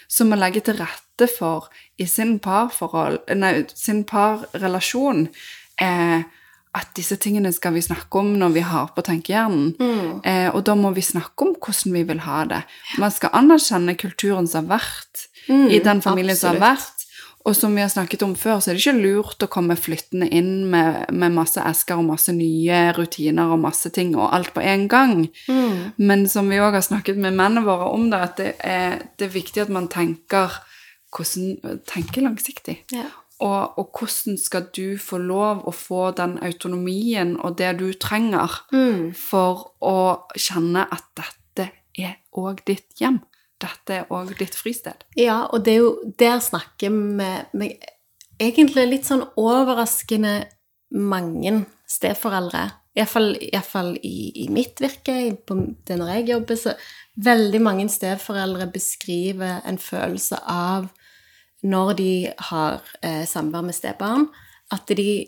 som 0.09 0.31
må 0.31 0.38
legge 0.38 0.62
til 0.62 0.79
rette 0.79 1.29
for 1.31 1.69
i 1.99 2.07
sin 2.07 2.38
parforhold, 2.43 3.23
nei, 3.35 3.64
sin 3.75 4.05
parrelasjon, 4.05 5.29
eh, 5.81 6.23
at 6.73 6.95
disse 6.97 7.19
tingene 7.21 7.52
skal 7.52 7.75
vi 7.75 7.83
snakke 7.85 8.23
om 8.23 8.33
når 8.41 8.55
vi 8.55 8.62
har 8.64 8.88
på 8.97 9.02
tenkehjernen. 9.05 9.75
Eh, 10.25 10.49
og 10.55 10.64
da 10.64 10.75
må 10.75 10.95
vi 10.97 11.02
snakke 11.05 11.45
om 11.45 11.55
hvordan 11.59 11.93
vi 11.93 12.02
vil 12.09 12.23
ha 12.25 12.45
det. 12.49 12.62
Man 12.99 13.12
skal 13.12 13.35
anerkjenne 13.37 13.95
kulturen 14.00 14.49
som 14.49 14.71
har 14.71 14.79
vært 14.79 15.26
i 15.52 15.83
den 15.85 16.00
familien 16.00 16.37
som 16.38 16.57
har 16.57 16.76
vært, 16.76 17.02
Og 17.43 17.57
som 17.59 17.75
vi 17.75 17.83
har 17.83 17.91
snakket 17.91 18.23
om 18.23 18.35
før, 18.39 18.61
så 18.61 18.71
er 18.71 18.77
det 18.79 18.85
ikke 18.85 19.03
lurt 19.03 19.43
å 19.43 19.51
komme 19.51 19.75
flyttende 19.79 20.29
inn 20.31 20.69
med, 20.71 21.09
med 21.11 21.35
masse 21.35 21.63
esker 21.67 21.99
og 21.99 22.07
masse 22.13 22.31
nye 22.37 22.85
rutiner 22.95 23.51
og 23.51 23.65
masse 23.65 23.91
ting 23.95 24.13
og 24.15 24.29
alt 24.31 24.53
på 24.55 24.63
en 24.63 24.85
gang. 24.91 25.25
Men 25.99 26.29
som 26.31 26.51
vi 26.53 26.61
òg 26.63 26.79
har 26.79 26.87
snakket 26.87 27.19
med 27.19 27.35
mennene 27.35 27.65
våre 27.67 27.91
om, 27.91 28.07
det, 28.13 28.21
at 28.29 28.39
det 28.39 28.53
er, 28.63 29.03
det 29.19 29.27
er 29.27 29.35
viktig 29.35 29.65
at 29.65 29.75
man 29.75 29.91
tenker, 29.91 30.55
hvordan, 31.11 31.81
tenker 31.91 32.29
langsiktig. 32.29 32.79
Ja. 32.95 33.09
Og, 33.43 33.79
og 33.79 33.99
hvordan 33.99 34.39
skal 34.39 34.69
du 34.71 34.95
få 35.03 35.19
lov 35.19 35.65
å 35.67 35.75
få 35.75 36.13
den 36.15 36.37
autonomien 36.47 37.35
og 37.43 37.59
det 37.59 37.73
du 37.81 37.89
trenger 37.99 38.61
for 39.19 39.73
å 39.83 39.99
kjenne 40.39 40.87
at 40.87 41.09
dette 41.19 41.73
er 41.99 42.21
òg 42.39 42.63
ditt 42.71 43.03
hjem? 43.03 43.19
Dette 43.62 43.99
er 44.00 44.12
òg 44.12 44.33
ditt 44.38 44.57
fristed. 44.59 45.04
Ja, 45.19 45.45
og 45.52 45.64
det 45.66 45.76
er 45.76 45.83
jo 45.85 45.92
Der 46.19 46.40
snakker 46.42 46.90
vi 46.90 47.69
egentlig 48.42 48.87
litt 48.88 49.09
sånn 49.09 49.25
overraskende 49.38 50.40
mange 50.92 51.62
steforeldre. 51.88 52.66
Iallfall 52.92 53.95
i, 54.04 54.16
i 54.45 54.49
mitt 54.52 54.83
virke, 54.83 55.14
på 55.47 55.57
det 55.87 55.97
når 55.97 56.11
jeg 56.16 56.28
jobber, 56.33 56.59
så 56.61 56.75
veldig 57.25 57.61
mange 57.64 57.87
steforeldre 57.92 58.66
beskriver 58.73 59.62
en 59.69 59.78
følelse 59.81 60.40
av 60.49 60.90
når 61.62 61.95
de 62.00 62.12
har 62.50 62.83
eh, 63.07 63.23
samvær 63.28 63.64
med 63.64 63.76
stebarn, 63.76 64.26
at 64.75 64.90
de, 64.99 65.25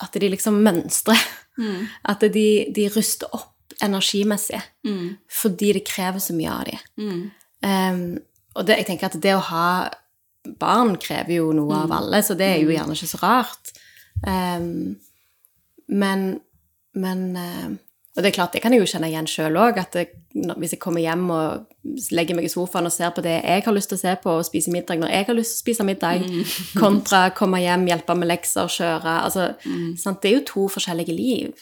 at 0.00 0.18
de 0.18 0.32
liksom 0.32 0.62
mønstrer. 0.64 1.28
At 2.08 2.22
de, 2.32 2.72
de 2.72 2.86
ruster 2.88 3.28
opp 3.36 3.74
energimessig 3.84 4.56
fordi 5.28 5.74
det 5.76 5.82
krever 5.84 6.22
så 6.24 6.32
mye 6.32 6.48
av 6.48 6.62
dem. 6.64 6.86
Um, 7.62 8.18
og 8.56 8.66
det, 8.66 8.80
jeg 8.82 8.90
tenker 8.90 9.08
at 9.08 9.20
det 9.22 9.36
å 9.36 9.44
ha 9.52 9.66
barn 10.58 10.96
krever 11.00 11.36
jo 11.38 11.52
noe 11.54 11.84
av 11.84 11.94
alle, 11.94 12.22
så 12.24 12.34
det 12.38 12.48
er 12.56 12.60
jo 12.64 12.74
gjerne 12.74 12.96
ikke 12.96 13.12
så 13.12 13.22
rart. 13.22 13.72
Um, 14.26 14.98
men, 15.92 16.26
men 16.94 17.22
uh, 17.36 17.70
Og 18.12 18.20
det 18.20 18.28
er 18.28 18.34
klart, 18.36 18.52
det 18.52 18.60
kan 18.60 18.74
jeg 18.74 18.82
jo 18.82 18.88
kjenne 18.90 19.08
igjen 19.08 19.28
sjøl 19.30 19.56
òg, 19.56 19.78
at 19.80 19.94
det, 19.96 20.10
hvis 20.60 20.74
jeg 20.74 20.82
kommer 20.82 21.00
hjem 21.00 21.30
og 21.32 22.02
legger 22.12 22.36
meg 22.36 22.44
i 22.44 22.52
sofaen 22.52 22.88
og 22.88 22.92
ser 22.92 23.14
på 23.16 23.24
det 23.24 23.38
jeg 23.38 23.64
har 23.64 23.74
lyst 23.74 23.88
til 23.88 23.96
å 23.96 24.02
se 24.02 24.12
på, 24.20 24.34
og 24.36 24.44
spise 24.44 24.74
middag 24.74 25.00
når 25.00 25.14
jeg 25.14 25.28
har 25.30 25.38
lyst 25.38 25.54
til 25.54 25.60
å 25.60 25.64
spise 25.64 25.86
middag, 25.88 26.26
kontra 26.82 27.22
komme 27.36 27.62
hjem, 27.62 27.88
hjelpe 27.88 28.16
med 28.18 28.28
lekser, 28.28 28.68
kjøre 28.68 29.16
altså, 29.22 29.52
sant? 29.96 30.20
Det 30.20 30.28
er 30.28 30.36
jo 30.36 30.48
to 30.50 30.66
forskjellige 30.74 31.16
liv. 31.16 31.54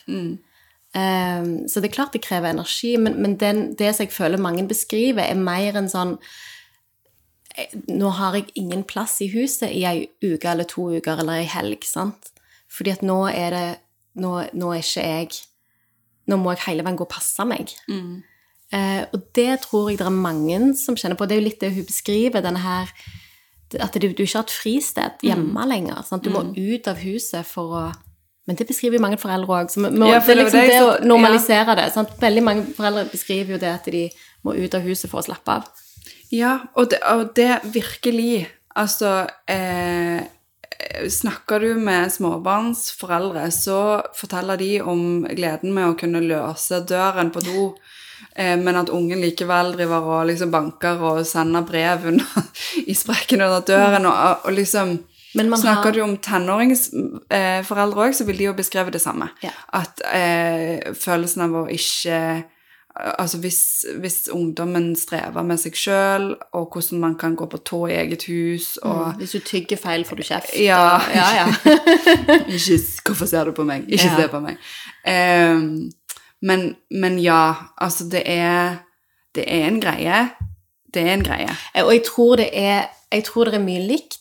Um, 0.90 1.68
så 1.70 1.78
det 1.78 1.90
er 1.90 1.94
klart 1.94 2.16
det 2.16 2.24
krever 2.24 2.50
energi, 2.50 2.96
men, 2.98 3.20
men 3.22 3.36
den, 3.38 3.76
det 3.78 3.92
som 3.94 4.08
jeg 4.08 4.14
føler 4.14 4.42
mange 4.42 4.64
beskriver, 4.66 5.22
er 5.22 5.38
mer 5.38 5.78
en 5.78 5.86
sånn 5.90 6.16
eh, 7.54 7.76
Nå 7.86 8.10
har 8.16 8.34
jeg 8.34 8.50
ingen 8.58 8.82
plass 8.82 9.20
i 9.22 9.28
huset 9.30 9.70
i 9.70 9.84
ei 9.86 10.08
uke 10.18 10.50
eller 10.50 10.66
to 10.66 10.88
uker 10.90 11.22
eller 11.22 11.44
ei 11.44 11.46
helg, 11.46 11.86
sant? 11.86 12.32
Fordi 12.70 12.96
at 12.96 13.06
nå 13.06 13.20
er 13.30 13.54
det 13.54 13.68
Nå, 14.18 14.32
nå 14.58 14.72
er 14.74 14.82
ikke 14.82 15.06
jeg 15.06 15.30
Nå 16.26 16.40
må 16.42 16.56
jeg 16.56 16.64
hele 16.64 16.82
veien 16.82 16.98
gå 16.98 17.06
og 17.06 17.14
passe 17.14 17.46
meg. 17.46 17.70
Eh, 18.74 19.06
og 19.14 19.30
det 19.34 19.62
tror 19.68 19.92
jeg 19.92 19.98
det 19.98 20.10
er 20.10 20.14
mange 20.14 20.58
som 20.78 20.98
kjenner 20.98 21.18
på. 21.18 21.26
Det 21.26 21.36
er 21.36 21.40
jo 21.40 21.46
litt 21.46 21.62
det 21.62 21.72
hun 21.74 21.86
beskriver, 21.86 22.42
denne 22.42 22.62
her 22.62 22.90
At 23.78 23.94
du, 23.94 24.10
du 24.10 24.22
ikke 24.22 24.36
har 24.40 24.46
et 24.46 24.58
fristed 24.58 25.22
hjemme 25.26 25.70
lenger. 25.70 26.02
Sant? 26.06 26.26
Du 26.26 26.34
må 26.34 26.48
ut 26.50 26.90
av 26.90 26.98
huset 26.98 27.46
for 27.46 27.78
å 27.78 27.88
Men 28.50 28.58
det 28.58 28.66
beskriver 28.66 28.98
jo 28.98 29.02
mange 29.04 29.18
foreldre 29.22 29.60
òg. 29.60 29.68
Så 29.70 29.78
vi 29.78 29.92
må, 29.94 30.08
Ja, 30.10 30.18
for 30.18 30.34
det 30.34 30.48
det 30.48 30.50
så, 30.50 30.58
liksom 30.58 30.72
det 30.72 30.80
å 30.82 31.06
normalisere 31.06 31.06
normalisere 31.06 31.76
det. 31.78 31.92
Sant? 31.94 32.16
Veldig 32.18 32.42
mange 32.42 32.64
foreldre 32.74 33.04
beskriver 33.12 33.54
jo 33.54 33.60
det 33.62 33.70
at 33.70 33.86
de 33.94 34.08
må 34.42 34.56
ut 34.58 34.74
av 34.74 34.82
huset 34.82 35.10
for 35.12 35.22
å 35.22 35.28
slappe 35.28 35.54
av. 35.60 35.86
Ja, 36.34 36.56
og 36.74 36.90
det, 36.90 36.98
og 37.06 37.30
det 37.38 37.60
virkelig 37.70 38.48
Altså 38.78 39.26
eh, 39.50 40.22
Snakker 41.10 41.60
du 41.60 41.74
med 41.82 42.12
småbarnsforeldre, 42.14 43.50
så 43.50 44.00
forteller 44.16 44.56
de 44.56 44.68
om 44.80 45.26
gleden 45.26 45.74
med 45.74 45.90
å 45.90 45.96
kunne 45.98 46.22
løse 46.22 46.78
døren 46.88 47.32
på 47.34 47.42
do, 47.44 47.64
eh, 48.32 48.54
men 48.56 48.78
at 48.78 48.92
ungen 48.94 49.20
likevel 49.20 49.74
driver 49.74 50.06
og 50.06 50.30
liksom 50.30 50.54
banker 50.54 51.02
og 51.02 51.20
sender 51.28 51.66
brev 51.68 52.06
under, 52.14 52.46
i 52.90 52.96
sprekken 52.96 53.42
under 53.44 53.66
døren, 53.66 54.08
og, 54.08 54.46
og 54.46 54.56
liksom 54.56 54.94
Snakker 55.34 55.82
har- 55.84 55.92
du 55.92 56.00
om 56.02 56.16
tenåringsforeldre 56.16 58.06
òg, 58.08 58.14
så 58.14 58.24
vil 58.26 58.38
de 58.38 58.44
jo 58.48 58.52
beskrive 58.56 58.90
det 58.90 59.00
samme. 59.02 59.28
Ja. 59.42 59.50
At 59.72 60.00
eh, 60.12 60.92
følelsen 60.94 61.42
av 61.42 61.50
å 61.64 61.68
ikke 61.70 62.44
Altså 63.00 63.38
hvis, 63.38 63.84
hvis 64.02 64.28
ungdommen 64.34 64.96
strever 64.98 65.44
med 65.46 65.60
seg 65.62 65.76
sjøl, 65.78 66.34
og 66.58 66.72
hvordan 66.74 66.98
man 67.00 67.14
kan 67.16 67.36
gå 67.38 67.46
på 67.48 67.60
tå 67.64 67.78
i 67.88 67.94
eget 67.94 68.24
hus 68.26 68.78
og 68.82 69.14
Hvis 69.20 69.30
du 69.32 69.38
tygger 69.46 69.78
feil, 69.78 70.02
får 70.04 70.16
du 70.16 70.22
kjeft. 70.26 70.56
Ja. 70.58 70.96
og- 70.96 71.14
ja, 71.14 71.28
ja. 71.38 71.46
ikke, 72.50 72.78
Hvorfor 73.06 73.26
ser 73.30 73.44
du 73.44 73.52
på 73.52 73.64
meg? 73.64 73.86
Ikke 73.86 74.04
Ja. 74.10 74.16
se 74.18 74.26
på 74.28 74.40
meg. 74.42 74.58
Ehm, 75.06 75.90
men, 76.42 76.76
men 76.90 77.18
ja, 77.22 77.54
altså 77.80 78.08
det 78.10 78.22
er 78.26 78.78
Det 79.34 79.44
er 79.46 79.68
en 79.68 79.80
greie. 79.80 80.30
Det 80.92 81.02
er 81.06 81.12
en 81.14 81.22
greie. 81.22 81.48
Eh, 81.74 81.84
Og 81.84 81.92
jeg 81.94 82.02
tror 82.04 82.36
det 82.36 82.48
er, 82.52 82.88
tror 83.24 83.44
det 83.44 83.54
er 83.54 83.64
mye 83.64 83.86
likt. 83.86 84.18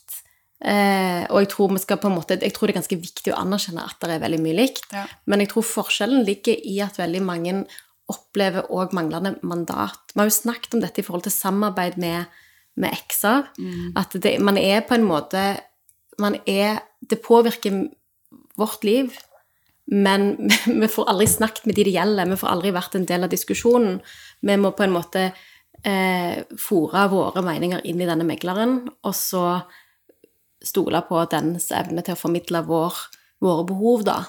Eh, 0.60 1.24
og 1.32 1.40
jeg 1.40 1.50
tror, 1.54 1.70
vi 1.72 1.80
skal 1.80 2.00
på 2.02 2.10
en 2.10 2.18
måte, 2.18 2.36
jeg 2.42 2.52
tror 2.56 2.68
det 2.68 2.74
er 2.74 2.82
ganske 2.82 3.00
viktig 3.00 3.32
å 3.32 3.40
anerkjenne 3.40 3.86
at 3.88 4.02
det 4.04 4.18
er 4.18 4.26
veldig 4.26 4.42
mye 4.44 4.58
likt. 4.58 4.90
Ja. 4.92 5.06
Men 5.32 5.44
jeg 5.44 5.54
tror 5.54 5.68
forskjellen 5.68 6.26
ligger 6.28 6.60
i 6.68 6.80
at 6.84 7.00
veldig 7.00 7.22
mange 7.24 7.62
opplever 8.10 8.68
òg 8.74 8.94
manglende 8.98 9.36
mandat. 9.46 10.14
Vi 10.14 10.20
har 10.20 10.30
jo 10.30 10.36
snakket 10.36 10.76
om 10.76 10.84
dette 10.84 11.02
i 11.02 11.06
forhold 11.06 11.28
til 11.28 11.36
samarbeid 11.36 12.00
med, 12.02 12.28
med 12.80 12.96
ekser. 12.98 13.48
At 14.00 14.18
det, 14.18 14.36
man 14.44 14.58
er 14.58 14.82
på 14.88 14.98
en 14.98 15.08
måte 15.08 15.44
man 16.20 16.36
er, 16.46 16.82
Det 17.00 17.22
påvirker 17.24 17.88
vårt 18.60 18.84
liv, 18.84 19.14
men 19.88 20.50
vi 20.82 20.88
får 20.88 21.08
aldri 21.10 21.28
snakket 21.28 21.66
med 21.66 21.78
de 21.78 21.86
det 21.88 21.94
gjelder. 21.96 22.28
Vi 22.28 22.40
får 22.42 22.52
aldri 22.52 22.74
vært 22.76 22.98
en 22.98 23.08
del 23.08 23.24
av 23.24 23.32
diskusjonen. 23.32 24.02
Vi 24.42 24.58
må 24.60 24.74
på 24.76 24.84
en 24.84 24.94
måte 24.98 25.30
eh, 25.88 26.42
fòre 26.60 27.06
våre 27.14 27.44
meninger 27.46 27.86
inn 27.88 28.02
i 28.02 28.10
denne 28.10 28.28
megleren, 28.28 28.82
og 29.00 29.16
så 29.16 29.62
stole 30.66 31.02
på 31.08 31.22
dens 31.32 31.70
evne 31.76 32.04
til 32.04 32.16
å 32.16 32.20
formidle 32.20 32.64
vår, 32.68 32.98
våre 33.44 33.66
behov, 33.70 34.04
da. 34.08 34.20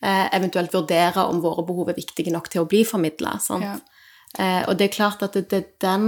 Eh, 0.00 0.26
eventuelt 0.36 0.72
vurdere 0.72 1.26
om 1.28 1.42
våre 1.44 1.64
behov 1.68 1.90
er 1.92 1.98
viktige 1.98 2.32
nok 2.32 2.48
til 2.48 2.62
å 2.62 2.68
bli 2.68 2.84
formidla. 2.88 3.36
Ja. 3.60 3.74
Eh, 4.38 4.62
og 4.68 4.78
det 4.78 4.88
er 4.88 4.94
klart 4.94 5.24
at 5.26 5.36
det, 5.36 5.48
det 5.50 5.58
er 5.58 5.68
den 5.84 6.06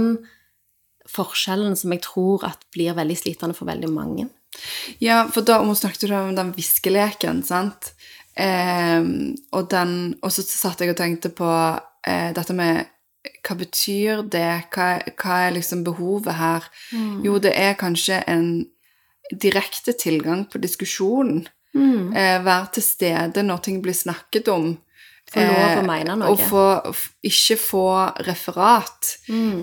forskjellen 1.13 1.75
som 1.77 1.91
jeg 1.93 2.01
tror 2.05 2.45
at 2.47 2.63
blir 2.73 2.95
veldig 2.97 3.17
slitende 3.19 3.57
for 3.57 3.69
veldig 3.69 3.91
mange. 3.91 4.29
Ja, 5.01 5.23
for 5.33 5.45
da 5.45 5.59
nå 5.65 5.75
snakket 5.77 6.07
du 6.07 6.15
om 6.15 6.35
den 6.37 6.53
viskeleken, 6.55 7.43
sant? 7.45 7.93
Eh, 8.33 9.03
og, 9.53 9.69
den, 9.69 10.15
og 10.21 10.33
så 10.33 10.45
satt 10.45 10.81
jeg 10.81 10.93
og 10.93 10.97
tenkte 10.97 11.29
på 11.33 11.49
eh, 12.07 12.31
dette 12.33 12.57
med 12.57 12.89
hva 13.43 13.55
betyr 13.59 14.23
det? 14.31 14.69
Hva, 14.73 14.87
hva 15.19 15.35
er 15.45 15.55
liksom 15.55 15.83
behovet 15.85 16.35
her? 16.35 16.65
Jo, 17.23 17.37
det 17.43 17.53
er 17.59 17.77
kanskje 17.79 18.19
en 18.27 18.65
direkte 19.31 19.93
tilgang 19.93 20.45
på 20.51 20.61
diskusjonen. 20.61 21.45
Eh, 22.13 22.39
være 22.45 22.73
til 22.75 22.85
stede 22.85 23.43
når 23.43 23.63
ting 23.65 23.81
blir 23.81 23.95
snakket 23.97 24.49
om. 24.53 24.73
Få 25.33 25.39
lov 25.39 25.55
å 25.55 25.69
Eh, 25.79 25.85
mene 25.87 26.15
noe. 26.19 26.33
Og 26.33 26.39
få, 26.39 26.65
ikke 27.25 27.57
få 27.57 27.87
referat. 28.27 29.15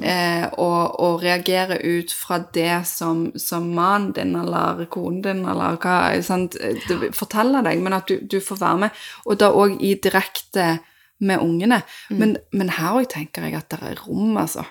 Eh, 0.02 0.46
og, 0.58 0.96
og 0.98 1.22
reagere 1.22 1.78
ut 1.84 2.12
fra 2.16 2.40
det 2.54 2.80
som, 2.88 3.28
som 3.36 3.68
mannen 3.76 4.10
din 4.16 4.34
eller 4.40 4.86
konen 4.90 5.20
din 5.22 5.44
eller 5.44 5.78
hva 5.78 6.22
sant, 6.26 6.56
det 6.88 7.12
forteller 7.14 7.62
deg, 7.66 7.82
men 7.84 7.98
at 8.00 8.10
du, 8.10 8.18
du 8.24 8.40
får 8.42 8.62
være 8.64 8.86
med. 8.86 9.04
Og 9.26 9.38
da 9.38 9.52
òg 9.52 9.78
i 9.78 9.94
direkte 9.94 10.80
med 11.20 11.44
ungene. 11.44 11.82
Men, 12.08 12.38
men 12.56 12.72
her 12.80 12.96
òg 12.96 13.10
tenker 13.12 13.44
jeg 13.44 13.60
at 13.60 13.70
det 13.70 13.82
er 13.92 14.04
rom, 14.06 14.34
altså. 14.40 14.64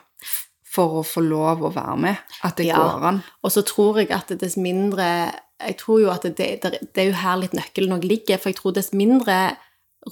For 0.70 1.00
å 1.00 1.06
få 1.06 1.24
lov 1.26 1.64
å 1.66 1.72
være 1.74 1.98
med. 1.98 2.18
At 2.46 2.58
det 2.58 2.68
Ja. 2.68 2.78
går 2.78 3.06
an. 3.10 3.24
Og 3.44 3.52
så 3.52 3.64
tror 3.66 3.98
jeg 3.98 4.12
at 4.12 4.28
dess 4.40 4.56
mindre 4.58 5.34
Jeg 5.60 5.76
tror 5.78 6.00
jo 6.00 6.10
at 6.10 6.22
det, 6.24 6.62
det, 6.62 6.72
det 6.94 6.98
er 7.04 7.08
jo 7.10 7.18
her 7.20 7.36
litt 7.42 7.52
nøkkelen 7.52 7.92
òg 7.98 8.06
ligger, 8.08 8.38
for 8.40 8.50
jeg 8.50 8.56
tror 8.62 8.72
dess 8.78 8.94
mindre 8.94 9.58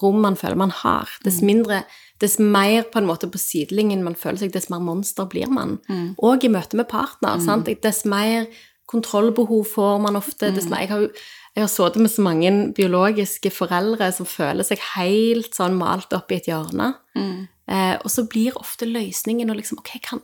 rom 0.02 0.18
man 0.20 0.36
føler 0.36 0.58
man 0.60 0.72
har, 0.72 1.08
dess 1.24 1.42
mindre 1.42 1.84
Dess 2.20 2.40
mer 2.40 2.82
på 2.90 2.98
en 2.98 3.06
måte 3.06 3.30
på 3.30 3.38
sidelinjen 3.38 4.02
man 4.04 4.16
føler 4.16 4.40
seg, 4.42 4.52
dess 4.52 4.72
mer 4.74 4.80
monster 4.82 5.28
blir 5.30 5.48
man. 5.48 5.76
Og 6.18 6.44
i 6.44 6.50
møte 6.50 6.74
med 6.76 6.88
partner. 6.90 7.38
sant? 7.40 7.70
Dess 7.84 8.06
mer 8.06 8.48
kontrollbehov 8.90 9.68
får 9.76 10.00
man 10.02 10.16
ofte. 10.16 10.50
Dess 10.56 10.66
mer, 10.70 10.80
jeg 10.82 10.90
har 10.90 11.02
jo 11.06 11.10
jeg 11.56 11.64
har 11.64 11.70
sittet 11.74 12.02
med 12.02 12.12
så 12.12 12.22
mange 12.22 12.50
biologiske 12.78 13.50
foreldre 13.54 14.12
som 14.14 14.26
føler 14.30 14.64
seg 14.66 14.78
helt 14.96 15.56
sånn 15.58 15.78
malt 15.78 16.12
opp 16.14 16.32
i 16.32 16.36
et 16.38 16.46
hjørne. 16.50 16.96
Eh, 17.16 17.96
og 18.04 18.10
så 18.14 18.28
blir 18.30 18.58
ofte 18.60 18.86
løsningen 18.86 19.50
å 19.50 19.56
liksom 19.58 19.80
Ok, 19.80 19.90
kan, 20.06 20.22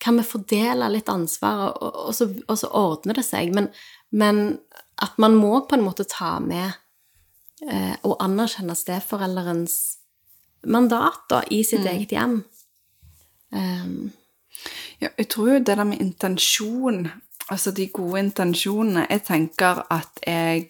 kan 0.00 0.16
vi 0.18 0.26
fordele 0.26 0.88
litt 0.92 1.10
ansvar, 1.12 1.74
og, 1.76 1.98
og, 2.08 2.12
så, 2.16 2.30
og 2.48 2.58
så 2.60 2.70
ordner 2.76 3.20
det 3.20 3.26
seg. 3.26 3.52
Men, 3.56 3.68
men 4.10 4.58
at 5.00 5.18
man 5.20 5.36
må 5.38 5.60
på 5.68 5.76
en 5.76 5.84
måte 5.84 6.08
ta 6.08 6.38
med 6.44 6.72
eh, 7.68 7.96
og 8.04 8.16
anerkjenne 8.24 8.76
steforeldrens 8.78 9.76
mandat 10.68 11.22
da, 11.32 11.44
i 11.52 11.62
sitt 11.64 11.86
eget 11.88 12.16
hjem. 12.16 12.40
Um, 13.50 14.10
Ja, 15.00 15.08
jeg 15.16 15.28
tror 15.32 15.48
jo 15.48 15.58
det 15.58 15.76
der 15.76 15.84
med 15.84 16.00
intensjon 16.00 17.08
Altså, 17.50 17.70
de 17.70 17.88
gode 17.88 18.20
intensjonene 18.20 19.06
Jeg 19.10 19.22
tenker 19.26 19.82
at 19.90 20.20
jeg 20.26 20.66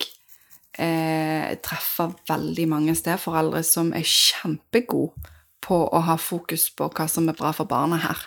eh, 0.79 1.57
treffer 1.63 2.15
veldig 2.29 2.69
mange 2.69 2.95
steforeldre 2.95 3.63
som 3.67 3.93
er 3.93 4.07
kjempegode 4.07 5.13
på 5.61 5.77
å 5.77 6.01
ha 6.07 6.17
fokus 6.17 6.71
på 6.71 6.89
hva 6.89 7.09
som 7.11 7.29
er 7.29 7.37
bra 7.37 7.51
for 7.53 7.69
barna 7.69 7.99
her. 8.01 8.23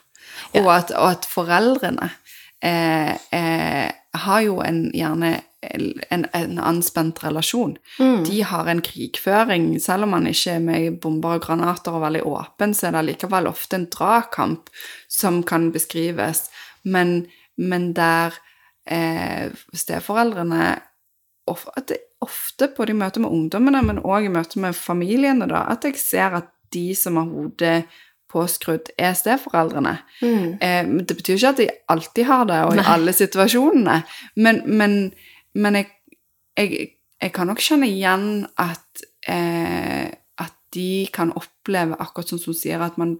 Og, 0.60 0.70
at, 0.76 0.92
og 0.92 1.10
at 1.16 1.28
foreldrene 1.30 2.10
eh, 2.64 3.16
eh, 3.34 3.90
har 4.24 4.46
jo 4.46 4.60
en, 4.62 4.86
gjerne 4.94 5.34
en, 5.64 6.26
en 6.34 6.60
anspent 6.60 7.24
relasjon. 7.24 7.78
De 8.28 8.42
har 8.46 8.70
en 8.70 8.82
krigføring. 8.84 9.72
Selv 9.82 10.08
om 10.08 10.14
man 10.16 10.30
ikke 10.30 10.58
er 10.58 10.64
med 10.64 10.86
i 10.86 10.94
bomber 10.94 11.40
og 11.40 11.46
granater 11.48 11.96
og 11.96 12.04
veldig 12.06 12.24
åpen, 12.30 12.76
så 12.78 12.90
er 12.90 12.98
det 12.98 13.06
likevel 13.12 13.50
ofte 13.50 13.80
en 13.80 13.90
dragkamp 13.94 14.70
som 15.12 15.42
kan 15.48 15.72
beskrives. 15.74 16.46
Men, 16.84 17.24
men 17.58 17.94
der 17.98 18.36
eh, 18.86 19.54
steforeldrene 19.74 20.74
of, 21.48 21.68
at 21.78 21.90
det, 21.92 22.04
Ofte 22.24 22.70
både 22.78 22.94
i 22.94 22.96
møte 22.96 23.20
med 23.20 23.34
ungdommene, 23.36 23.82
men 23.84 23.98
òg 24.00 24.28
i 24.28 24.32
møte 24.32 24.62
med 24.64 24.78
familiene, 24.78 25.48
da, 25.50 25.66
at 25.74 25.84
jeg 25.88 26.00
ser 26.00 26.38
at 26.38 26.46
de 26.72 26.94
som 26.96 27.18
har 27.20 27.28
hodet 27.30 27.74
påskrudd, 28.34 28.92
er 28.98 29.14
steforeldrene. 29.18 29.98
Eh, 30.60 30.82
det 31.08 31.18
betyr 31.20 31.38
ikke 31.38 31.54
at 31.54 31.62
de 31.62 31.70
alltid 31.94 32.28
har 32.30 32.48
det, 32.50 32.62
og 32.68 32.78
i 32.78 32.88
alle 32.96 33.14
situasjonene. 33.16 34.00
Men, 34.36 34.64
men, 34.66 34.98
men 35.54 35.80
jeg, 35.80 35.92
jeg, 36.58 36.88
jeg 37.22 37.36
kan 37.36 37.52
nok 37.52 37.62
kjenne 37.64 37.90
igjen 37.92 38.48
at, 38.62 39.06
eh, 39.30 40.10
at 40.42 40.58
de 40.76 40.90
kan 41.14 41.36
oppleve, 41.38 42.00
akkurat 42.00 42.34
sånn 42.34 42.42
som 42.42 42.54
hun 42.54 42.60
sier, 42.60 42.84
at 42.84 42.98
man 43.02 43.18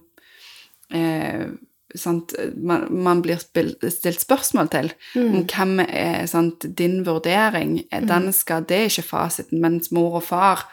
eh, 0.94 1.46
sant, 1.94 2.34
man, 2.58 2.88
man 2.90 3.22
blir 3.22 3.38
stilt 3.38 4.22
spørsmål 4.22 4.70
til 4.72 4.90
om 5.20 5.44
hvem 5.46 5.76
er 5.84 6.24
sant, 6.30 6.66
din 6.78 7.02
vurdering. 7.06 7.78
Den 8.08 8.32
skal, 8.34 8.66
det 8.68 8.80
er 8.80 8.90
ikke 8.90 9.06
fasiten, 9.14 9.62
mens 9.62 9.92
mor 9.94 10.18
og 10.18 10.26
far 10.26 10.66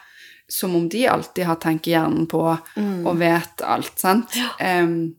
som 0.48 0.76
om 0.76 0.88
de 0.88 1.06
alltid 1.08 1.46
har 1.48 1.58
tenkehjernen 1.62 2.26
på 2.28 2.42
og 2.52 3.18
vet 3.20 3.64
alt, 3.64 3.94
sant? 4.00 4.36
Ja. 4.36 4.52
Um, 4.82 5.14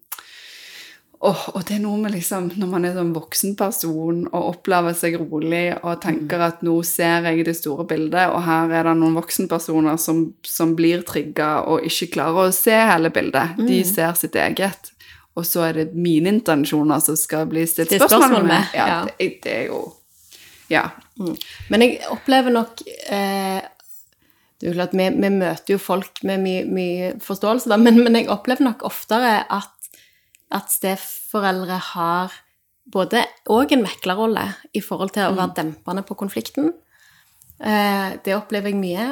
og 1.24 1.62
det 1.64 1.78
er 1.78 1.84
noe 1.86 2.02
med 2.02 2.12
liksom, 2.12 2.50
når 2.60 2.68
man 2.68 2.84
er 2.84 2.98
sånn 2.98 3.14
voksen 3.16 3.54
person 3.56 4.26
og 4.26 4.48
opplever 4.50 4.96
seg 4.98 5.16
rolig 5.22 5.70
og 5.78 6.02
tenker 6.04 6.42
at 6.50 6.66
nå 6.68 6.74
ser 6.84 7.24
jeg 7.30 7.46
det 7.48 7.54
store 7.56 7.86
bildet, 7.88 8.28
og 8.28 8.44
her 8.44 8.74
er 8.76 8.90
det 8.90 8.96
noen 9.00 9.16
voksenpersoner 9.16 9.96
som, 10.04 10.26
som 10.44 10.74
blir 10.76 11.06
trigga 11.08 11.62
og 11.64 11.88
ikke 11.88 12.10
klarer 12.18 12.50
å 12.50 12.56
se 12.56 12.76
hele 12.76 13.14
bildet. 13.16 13.56
De 13.56 13.80
ser 13.88 14.12
sitt 14.20 14.36
eget. 14.36 14.92
Og 15.40 15.48
så 15.48 15.64
er 15.70 15.80
det 15.80 15.86
mine 15.96 16.36
intensjoner 16.36 17.00
som 17.02 17.16
skal 17.18 17.48
bli 17.50 17.64
stilt 17.72 17.96
spørsmål 17.96 18.44
med. 18.50 18.76
Ja, 18.76 18.90
ja. 18.92 19.00
Det, 19.08 19.30
det 19.46 19.60
er 19.62 19.70
jo 19.72 19.84
Ja. 20.68 20.90
Men 21.70 21.84
jeg 21.86 22.04
opplever 22.12 22.52
nok 22.52 22.84
eh, 23.08 23.62
det 24.64 24.70
er 24.70 24.72
jo 24.72 24.78
klart, 24.78 24.94
vi, 24.96 25.06
vi 25.20 25.30
møter 25.34 25.74
jo 25.74 25.80
folk 25.82 26.22
med 26.24 26.40
mye, 26.40 26.64
mye 26.72 27.08
forståelse, 27.20 27.68
da, 27.68 27.76
men, 27.76 27.98
men 28.00 28.16
jeg 28.16 28.30
opplever 28.32 28.64
nok 28.64 28.86
oftere 28.88 29.42
at, 29.52 29.90
at 30.56 30.70
steforeldre 30.72 31.82
har 31.90 32.38
både 32.94 33.26
òg 33.52 33.74
en 33.76 33.84
meklerrolle 33.84 34.46
i 34.72 34.80
forhold 34.80 35.12
til 35.18 35.28
å 35.28 35.36
være 35.36 35.58
dempende 35.58 36.06
på 36.08 36.16
konflikten. 36.16 36.72
Eh, 37.60 38.16
det 38.24 38.38
opplever 38.38 38.72
jeg 38.72 38.80
mye. 38.80 39.10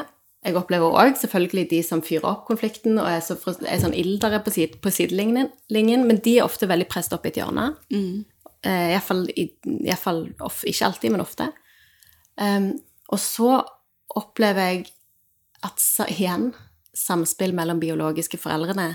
Jeg 0.48 0.56
opplever 0.56 0.96
òg 1.04 1.20
selvfølgelig 1.20 1.66
de 1.74 1.82
som 1.84 2.00
fyrer 2.00 2.30
opp 2.32 2.46
konflikten 2.48 2.96
og 2.96 3.10
er, 3.12 3.20
så, 3.20 3.36
er 3.60 3.84
sånn 3.84 3.98
ildere 3.98 4.40
på, 4.46 4.56
side, 4.56 4.80
på 4.80 4.96
sidelinjen, 4.96 5.52
men 6.08 6.24
de 6.24 6.38
er 6.38 6.48
ofte 6.48 6.72
veldig 6.72 6.88
presset 6.96 7.18
opp 7.18 7.28
i 7.28 7.34
et 7.34 7.42
hjørne. 7.42 7.74
Eh, 8.64 8.88
i 8.88 8.96
hvert 8.96 9.10
fall, 9.10 9.28
i, 9.36 9.50
i 9.68 9.78
hvert 9.90 10.06
fall 10.08 10.24
of, 10.48 10.64
ikke 10.64 10.88
alltid, 10.88 11.12
men 11.12 11.28
ofte. 11.28 11.52
Um, 12.40 12.72
og 13.12 13.20
så 13.20 13.60
opplever 14.16 14.72
jeg 14.72 14.90
at 15.66 15.82
igjen 16.10 16.52
samspill 16.98 17.54
mellom 17.56 17.80
biologiske 17.80 18.40
foreldrene 18.42 18.90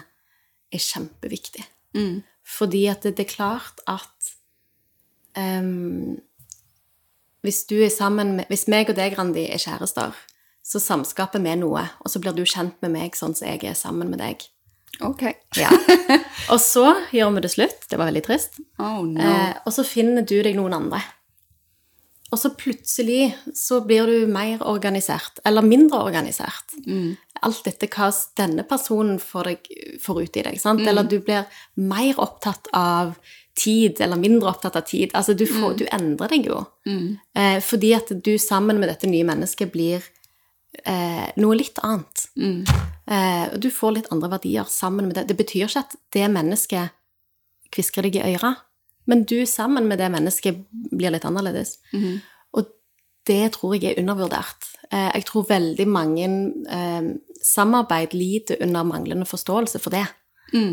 er 0.74 0.82
kjempeviktig. 0.82 1.64
Fordi 2.46 2.86
at 2.92 3.06
det, 3.06 3.16
det 3.16 3.26
er 3.26 3.32
klart 3.32 3.80
at 3.88 4.32
um, 5.38 6.16
hvis 7.46 7.62
du 7.70 7.76
er 7.78 7.92
sammen 7.94 8.36
med 8.36 8.50
Hvis 8.50 8.66
meg 8.68 8.90
og 8.90 8.98
deg, 8.98 9.14
Randi, 9.18 9.46
er 9.46 9.62
kjærester, 9.62 10.14
så 10.66 10.82
samskaper 10.82 11.42
vi 11.42 11.54
noe, 11.60 11.84
og 12.02 12.10
så 12.10 12.20
blir 12.22 12.34
du 12.34 12.42
kjent 12.42 12.74
med 12.82 12.92
meg 12.96 13.16
sånn 13.18 13.36
som 13.38 13.46
jeg 13.46 13.62
er 13.64 13.78
sammen 13.78 14.10
med 14.10 14.22
deg. 14.22 14.48
Ok. 15.06 15.28
Ja. 15.56 15.70
Og 16.52 16.60
så 16.60 16.84
gjør 17.14 17.30
vi 17.36 17.42
det 17.46 17.50
slutt. 17.54 17.86
Det 17.88 17.96
var 17.98 18.10
veldig 18.10 18.22
trist. 18.26 18.58
Oh 18.82 19.00
no. 19.06 19.22
Eh, 19.22 19.54
og 19.64 19.72
så 19.74 19.82
finner 19.86 20.26
du 20.26 20.36
deg 20.44 20.58
noen 20.58 20.74
andre. 20.76 21.00
Og 22.34 22.40
så 22.40 22.50
plutselig 22.58 23.36
så 23.54 23.80
blir 23.86 24.08
du 24.10 24.26
mer 24.26 24.62
organisert, 24.66 25.38
eller 25.46 25.62
mindre 25.62 26.00
organisert. 26.08 26.74
Alt 27.46 27.68
etter 27.70 27.90
hva 27.92 28.08
denne 28.38 28.64
personen 28.66 29.20
får, 29.22 29.50
deg, 29.52 29.70
får 30.02 30.22
ut 30.22 30.38
i 30.40 30.44
deg. 30.48 30.58
Sant? 30.60 30.82
Eller 30.88 31.06
du 31.06 31.20
blir 31.22 31.46
mer 31.78 32.18
opptatt 32.18 32.66
av 32.74 33.14
tid, 33.56 34.00
eller 34.00 34.18
mindre 34.20 34.50
opptatt 34.50 34.76
av 34.76 34.84
tid. 34.88 35.14
Altså, 35.14 35.36
du, 35.38 35.46
får, 35.46 35.78
du 35.78 35.86
endrer 35.92 36.34
deg 36.34 36.50
jo. 36.50 36.60
Eh, 37.38 37.58
fordi 37.64 37.94
at 37.96 38.10
du 38.10 38.34
sammen 38.42 38.80
med 38.82 38.90
dette 38.90 39.08
nye 39.10 39.26
mennesket 39.26 39.72
blir 39.72 40.04
eh, 40.82 41.26
noe 41.40 41.56
litt 41.56 41.80
annet. 41.86 42.26
Eh, 43.06 43.44
og 43.54 43.58
du 43.62 43.70
får 43.72 43.96
litt 43.96 44.12
andre 44.12 44.34
verdier 44.36 44.68
sammen 44.70 45.08
med 45.08 45.16
det. 45.20 45.28
Det 45.30 45.38
betyr 45.38 45.68
ikke 45.68 45.86
at 45.86 45.96
det 46.16 46.26
mennesket 46.32 46.96
kvisker 47.72 48.06
deg 48.06 48.18
i 48.18 48.26
øret, 48.34 48.64
men 49.06 49.24
du 49.24 49.46
sammen 49.46 49.88
med 49.88 49.98
det 50.02 50.10
mennesket 50.12 50.64
blir 50.90 51.14
litt 51.14 51.24
annerledes. 51.28 51.78
Og 52.56 52.68
det 53.26 53.52
tror 53.56 53.76
jeg 53.76 53.92
er 53.92 54.00
undervurdert. 54.02 54.68
Eh, 54.90 55.10
jeg 55.14 55.26
tror 55.28 55.48
veldig 55.48 55.86
mange 55.88 56.28
eh, 56.70 57.08
samarbeid 57.42 58.14
lider 58.14 58.62
under 58.62 58.86
manglende 58.86 59.26
forståelse 59.26 59.78
for 59.82 59.94
det. 59.94 60.06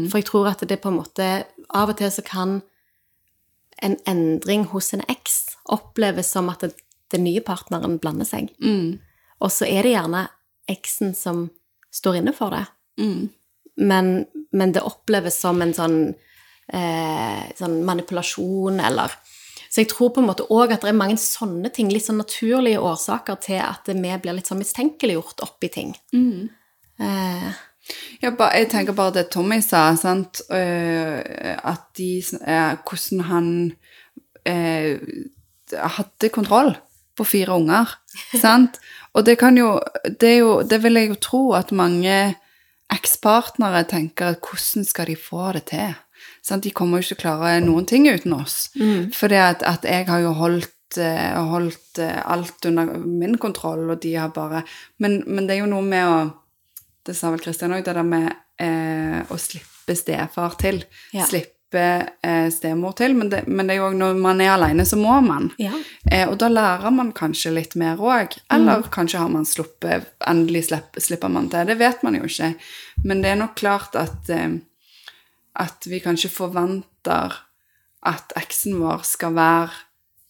For 0.10 0.22
jeg 0.22 0.26
tror 0.30 0.52
at 0.52 0.62
det 0.70 0.82
på 0.84 0.92
en 0.92 1.00
måte 1.00 1.26
Av 1.74 1.90
og 1.90 1.98
til 1.98 2.12
så 2.14 2.22
kan 2.22 2.60
en 3.84 3.96
endring 4.06 4.68
hos 4.70 4.92
en 4.94 5.02
eks 5.10 5.56
oppleves 5.74 6.30
som 6.30 6.50
at 6.52 6.62
den 7.12 7.24
nye 7.26 7.42
partneren 7.42 7.98
blander 8.00 8.28
seg. 8.30 8.52
Og 9.42 9.50
så 9.52 9.66
er 9.66 9.84
det 9.84 9.96
gjerne 9.96 10.28
eksen 10.70 11.16
som 11.18 11.48
står 11.92 12.22
inne 12.22 12.34
for 12.38 12.54
det. 12.54 12.64
Men, 13.76 14.26
men 14.54 14.72
det 14.76 14.86
oppleves 14.86 15.40
som 15.42 15.62
en 15.62 15.74
sånn, 15.74 15.98
eh, 16.68 17.44
sånn 17.60 17.84
manipulasjon 17.86 18.80
eller 18.80 19.12
Så 19.74 19.82
jeg 19.82 19.90
tror 19.90 20.12
på 20.14 20.22
en 20.22 20.28
måte 20.28 20.46
òg 20.54 20.70
at 20.72 20.84
det 20.86 20.92
er 20.92 20.94
mange 20.94 21.18
sånne 21.18 21.72
ting, 21.74 21.88
litt 21.90 22.06
sånn 22.06 22.20
naturlige 22.22 22.78
årsaker 22.78 23.40
til 23.42 23.58
at 23.58 23.88
vi 23.90 23.96
blir 24.22 24.36
litt 24.38 24.46
sånn 24.46 24.60
mistenkeliggjort 24.62 25.42
oppi 25.42 25.70
ting. 25.74 25.96
Eh, 27.02 27.48
Ja, 28.22 28.30
jeg 28.54 28.70
tenker 28.70 28.94
bare 28.94 29.12
det 29.12 29.30
Tommy 29.32 29.60
sa, 29.62 29.96
sant? 29.96 30.42
øh, 30.50 31.20
at 31.64 31.82
de, 31.98 32.24
eh, 32.48 32.78
hvordan 32.86 33.22
han 33.28 33.74
eh, 34.46 35.00
hadde 35.74 36.30
kontroll 36.30 36.78
på 37.18 37.26
fire 37.26 37.58
unger, 37.58 37.98
sant? 38.46 38.80
Og 39.14 39.26
det 39.26 39.38
kan 39.38 39.58
jo 39.58 39.80
det, 40.06 40.38
jo, 40.40 40.62
det 40.62 40.84
vil 40.84 40.94
jeg 40.94 41.10
jo 41.10 41.16
tro 41.16 41.44
at 41.54 41.72
mange 41.72 42.36
ekspartnere 42.94 43.84
tenker 43.90 44.26
at 44.34 44.40
hvordan 44.40 44.86
skal 44.86 45.08
de 45.08 45.16
få 45.18 45.52
det 45.58 45.66
til? 45.74 45.94
Sant? 46.44 46.64
De 46.66 46.74
kommer 46.76 47.00
jo 47.00 47.08
ikke 47.08 47.16
til 47.16 47.20
å 47.20 47.24
klare 47.24 47.60
noen 47.64 47.86
ting 47.88 48.08
uten 48.12 48.36
oss. 48.36 48.68
For 49.16 49.32
at, 49.32 49.64
at 49.64 49.88
jeg 49.88 50.10
har 50.10 50.24
jo 50.26 50.34
holdt 50.36 51.00
eh, 51.00 51.40
holdt 51.50 52.00
eh, 52.04 52.20
alt 52.26 52.66
under 52.70 52.98
min 53.00 53.38
kontroll, 53.42 53.88
og 53.90 54.02
de 54.04 54.16
har 54.20 54.34
bare 54.36 54.64
men, 55.00 55.22
men 55.28 55.48
det 55.48 55.56
er 55.58 55.64
jo 55.64 55.72
noe 55.72 55.86
med 55.86 56.08
å 56.08 56.18
Det 57.04 57.12
sa 57.18 57.34
vel 57.34 57.42
Kristian 57.44 57.74
òg, 57.76 57.82
det 57.84 57.98
der 57.98 58.06
med 58.08 58.30
eh, 58.64 59.20
å 59.28 59.36
slippe 59.36 59.92
stefar 60.00 60.54
til. 60.56 60.78
Ja. 61.12 61.26
Slippe 61.28 61.82
eh, 62.24 62.48
stemor 62.48 62.94
til. 62.96 63.12
Men 63.20 63.28
det, 63.28 63.42
men 63.48 63.68
det 63.68 63.76
er 63.76 63.82
jo 63.82 63.90
når 63.98 64.22
man 64.24 64.40
er 64.40 64.54
alene, 64.54 64.86
så 64.88 64.96
må 64.96 65.18
man. 65.26 65.50
Ja. 65.60 65.74
Eh, 66.08 66.24
og 66.30 66.38
da 66.40 66.48
lærer 66.48 66.96
man 66.96 67.12
kanskje 67.12 67.52
litt 67.58 67.76
mer 67.76 68.00
òg. 68.00 68.38
Eller 68.56 68.88
kanskje 68.88 69.20
har 69.20 69.34
man 69.36 69.44
sluppet 69.44 70.14
Endelig 70.32 70.70
slipper, 70.70 71.04
slipper 71.04 71.34
man 71.34 71.52
til. 71.52 71.68
Det 71.68 71.76
vet 71.82 72.08
man 72.08 72.16
jo 72.16 72.30
ikke. 72.30 72.54
Men 73.04 73.26
det 73.26 73.34
er 73.34 73.42
nok 73.44 73.58
klart 73.60 74.00
at 74.00 74.32
eh, 74.32 74.62
at 75.60 75.88
vi 75.90 76.02
kanskje 76.04 76.32
forventer 76.34 77.36
at 78.04 78.34
eksen 78.40 78.80
vår 78.82 79.04
skal 79.08 79.36
være 79.38 79.72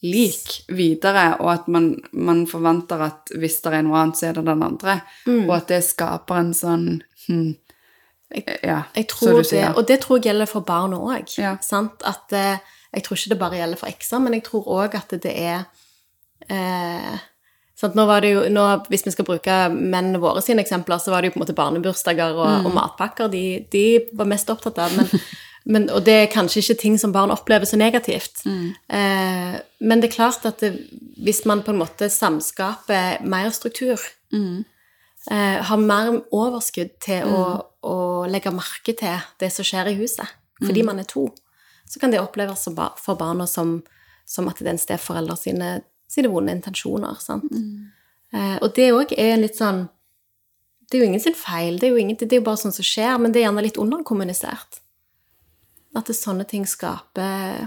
lik 0.04 0.66
videre, 0.76 1.38
og 1.40 1.50
at 1.54 1.68
man, 1.72 1.94
man 2.12 2.44
forventer 2.48 3.06
at 3.06 3.32
hvis 3.40 3.62
det 3.64 3.72
er 3.72 3.86
noe 3.88 4.02
annet, 4.02 4.20
så 4.20 4.30
er 4.30 4.38
det 4.38 4.46
den 4.50 4.66
andre. 4.66 4.98
Og 5.48 5.54
at 5.56 5.70
det 5.72 5.80
skaper 5.88 6.42
en 6.42 6.56
sånn 6.58 6.88
hm, 7.28 7.54
Ja, 8.34 8.82
Jeg 8.98 9.08
tror 9.12 9.40
du 9.40 9.44
det, 9.46 9.68
og 9.78 9.86
det 9.88 10.00
tror 10.02 10.18
jeg 10.18 10.32
gjelder 10.32 10.50
for 10.50 10.66
barn 10.66 10.96
òg. 10.98 11.36
Ja. 11.38 11.54
At 11.56 12.34
eh, 12.34 12.64
jeg 12.94 13.04
tror 13.06 13.20
ikke 13.20 13.30
det 13.30 13.40
bare 13.40 13.60
gjelder 13.60 13.80
for 13.80 13.94
ekser, 13.94 14.24
men 14.24 14.34
jeg 14.34 14.46
tror 14.48 14.70
òg 14.74 14.98
at 14.98 15.14
det 15.24 15.34
er 15.38 15.68
eh, 16.50 17.14
sant? 17.80 17.96
Nå 17.96 18.06
var 18.10 18.22
det 18.22 18.34
jo, 18.34 18.44
nå, 18.50 18.66
Hvis 18.90 19.06
vi 19.06 19.12
skal 19.16 19.26
bruke 19.26 19.56
mennene 19.74 20.20
våre 20.22 20.42
sine 20.42 20.62
eksempler, 20.62 20.98
så 21.02 21.12
var 21.12 21.22
det 21.22 21.32
jo 21.32 21.36
på 21.38 21.42
en 21.42 21.46
måte 21.46 21.58
barnebursdager 21.58 22.36
og, 22.36 22.48
Mm. 22.62 22.66
og 22.68 22.74
matpakker 22.74 23.32
de, 23.32 23.66
de 23.72 23.86
var 24.14 24.26
mest 24.30 24.50
opptatt 24.50 24.78
av. 24.80 24.94
Men, 24.98 25.10
Men, 25.66 25.86
og 25.96 26.04
det 26.04 26.14
er 26.14 26.26
kanskje 26.28 26.60
ikke 26.60 26.76
ting 26.82 26.98
som 27.00 27.14
barn 27.16 27.32
opplever 27.32 27.64
så 27.64 27.78
negativt. 27.80 28.42
Eh, 28.92 29.54
men 29.80 30.02
det 30.02 30.10
er 30.10 30.16
klart 30.18 30.44
at 30.46 30.60
det, 30.60 30.74
hvis 31.24 31.46
man 31.48 31.62
på 31.64 31.72
en 31.72 31.80
måte 31.80 32.10
samskaper 32.12 33.22
mer 33.24 33.48
struktur, 33.56 33.96
eh, 35.32 35.64
har 35.64 35.78
mer 35.78 36.20
overskudd 36.36 37.00
til 37.00 37.24
å, 37.32 37.64
å 37.82 38.28
legge 38.28 38.52
merke 38.52 38.92
til 38.92 39.24
det 39.40 39.52
som 39.56 39.64
skjer 39.64 39.88
i 39.94 39.96
huset, 40.02 40.28
fordi 40.60 40.84
man 40.84 41.00
er 41.00 41.08
to, 41.08 41.30
så 41.88 42.00
kan 42.00 42.12
det 42.12 42.20
oppleves 42.20 42.60
som 42.68 42.76
for 43.00 43.16
barna 43.16 43.48
som, 43.48 43.84
som 44.26 44.48
at 44.52 44.60
det 44.60 44.68
er 44.68 44.76
en 44.76 44.84
steforelder 44.84 45.36
sine, 45.40 45.82
sine 46.14 46.30
vonde 46.32 46.54
intensjoner. 46.56 47.18
Sant? 47.24 47.50
Eh, 48.34 48.56
og 48.62 48.72
det 48.78 48.92
òg 48.94 49.14
er 49.18 49.38
litt 49.42 49.58
sånn 49.60 49.88
Det 50.90 50.98
er 51.00 51.04
jo 51.06 51.10
ingen 51.10 51.22
sin 51.24 51.34
feil, 51.38 51.78
det 51.82 51.88
er 51.88 51.94
jo, 51.96 51.98
ingen, 52.02 52.18
det 52.20 52.28
er 52.36 52.38
jo 52.42 52.46
bare 52.46 52.60
sånn 52.62 52.74
som 52.76 52.86
skjer, 52.86 53.16
men 53.18 53.32
det 53.34 53.40
er 53.42 53.48
gjerne 53.48 53.64
litt 53.66 53.80
underkommunisert. 53.82 54.78
At 55.98 56.06
det, 56.06 56.14
sånne 56.20 56.46
ting 56.46 56.68
skaper 56.70 57.64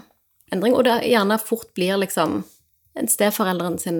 endring, 0.54 0.76
og 0.78 0.84
det 0.86 1.00
gjerne 1.10 1.38
fort 1.42 1.72
blir 1.74 1.98
liksom 1.98 2.44
en 2.94 3.10
steforelderen 3.10 3.80
sin, 3.82 3.98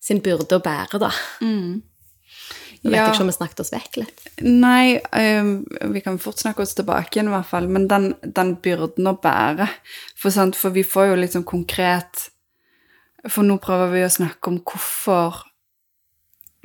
sin 0.00 0.22
byrde 0.24 0.56
å 0.56 0.62
bære, 0.64 1.00
da. 1.02 1.10
Nå 1.42 2.90
vet 2.92 2.96
Ja. 3.00 3.10
ikke 3.10 3.26
om 3.26 3.30
vi 3.30 3.34
snakket 3.36 3.60
oss 3.60 3.72
vekk 3.74 3.96
litt. 4.00 4.24
Nei, 4.40 5.00
øhm, 5.12 5.66
vi 5.92 6.00
kan 6.00 6.18
fort 6.22 6.38
snakke 6.38 6.62
oss 6.62 6.74
tilbake 6.78 7.16
igjen 7.18 7.28
i 7.28 7.34
hvert 7.34 7.50
fall, 7.50 7.68
men 7.68 7.88
den, 7.88 8.14
den 8.22 8.54
byrden 8.62 9.10
å 9.10 9.16
bære. 9.20 9.68
For, 10.14 10.30
sant, 10.30 10.56
for 10.56 10.70
vi 10.70 10.84
får 10.86 11.10
jo 11.12 11.28
sånn 11.34 11.44
konkret 11.44 12.30
For 13.28 13.46
nå 13.46 13.58
prøver 13.62 13.92
vi 13.94 14.04
å 14.06 14.12
snakke 14.12 14.52
om 14.52 14.60
hvorfor 14.62 15.42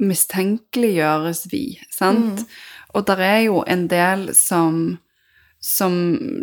mistenkeliggjøres 0.01 1.45
vi, 1.51 1.79
sant? 1.93 2.43
Og 2.95 3.05
der 3.07 3.21
er 3.23 3.39
jo 3.45 3.61
en 3.69 3.87
del 3.91 4.31
som 4.37 4.99
som, 5.61 5.93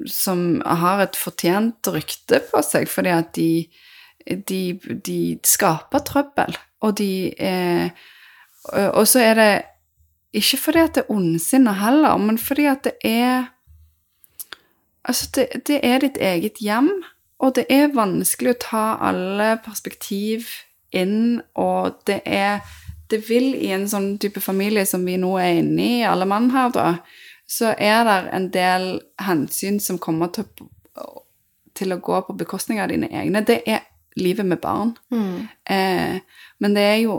som 0.07 0.61
har 0.63 1.03
et 1.03 1.17
fortjent 1.19 1.91
rykte 1.91 2.39
på 2.53 2.63
seg 2.63 2.87
fordi 2.91 3.11
at 3.11 3.33
de, 3.35 3.51
de, 4.47 4.63
de 4.79 5.19
skaper 5.43 6.05
trøbbel, 6.07 6.55
og 6.87 6.95
de 7.03 7.35
er 7.35 7.91
Og 8.95 9.07
så 9.09 9.23
er 9.25 9.35
det 9.35 9.53
ikke 10.39 10.59
fordi 10.61 10.81
at 10.85 10.95
det 10.95 11.03
er 11.03 11.13
ondsinne 11.15 11.73
heller, 11.81 12.17
men 12.21 12.39
fordi 12.39 12.69
at 12.71 12.85
det 12.85 12.95
er 13.03 13.49
Altså, 15.09 15.31
det, 15.35 15.63
det 15.67 15.79
er 15.83 16.03
ditt 16.03 16.19
eget 16.21 16.59
hjem, 16.61 16.91
og 17.39 17.55
det 17.55 17.67
er 17.71 17.95
vanskelig 17.95 18.55
å 18.55 18.61
ta 18.65 18.85
alle 19.11 19.53
perspektiv 19.65 20.49
inn, 20.95 21.41
og 21.55 22.01
det 22.09 22.23
er 22.25 22.61
Det 23.09 23.23
vil 23.25 23.55
i 23.57 23.71
en 23.73 23.87
sånn 23.89 24.19
type 24.21 24.37
familie 24.45 24.83
som 24.85 25.01
vi 25.09 25.15
nå 25.17 25.31
er 25.41 25.63
inne 25.63 25.81
i, 25.81 26.03
alle 26.05 26.27
mann 26.29 26.51
her, 26.53 26.69
da, 26.69 26.99
så 27.49 27.71
er 27.81 28.03
det 28.05 28.17
en 28.37 28.49
del 28.53 28.85
hensyn 29.25 29.79
som 29.81 29.97
kommer 29.97 30.29
til, 30.29 30.45
til 31.73 31.95
å 31.95 31.99
gå 32.05 32.19
på 32.27 32.37
bekostning 32.37 32.83
av 32.85 32.91
dine 32.93 33.09
egne. 33.09 33.41
Det 33.49 33.63
er 33.65 33.87
livet 34.21 34.45
med 34.45 34.61
barn. 34.61 34.93
Eh, 35.65 36.21
men 36.61 36.77
det 36.77 36.85
er 36.85 37.01
jo 37.07 37.17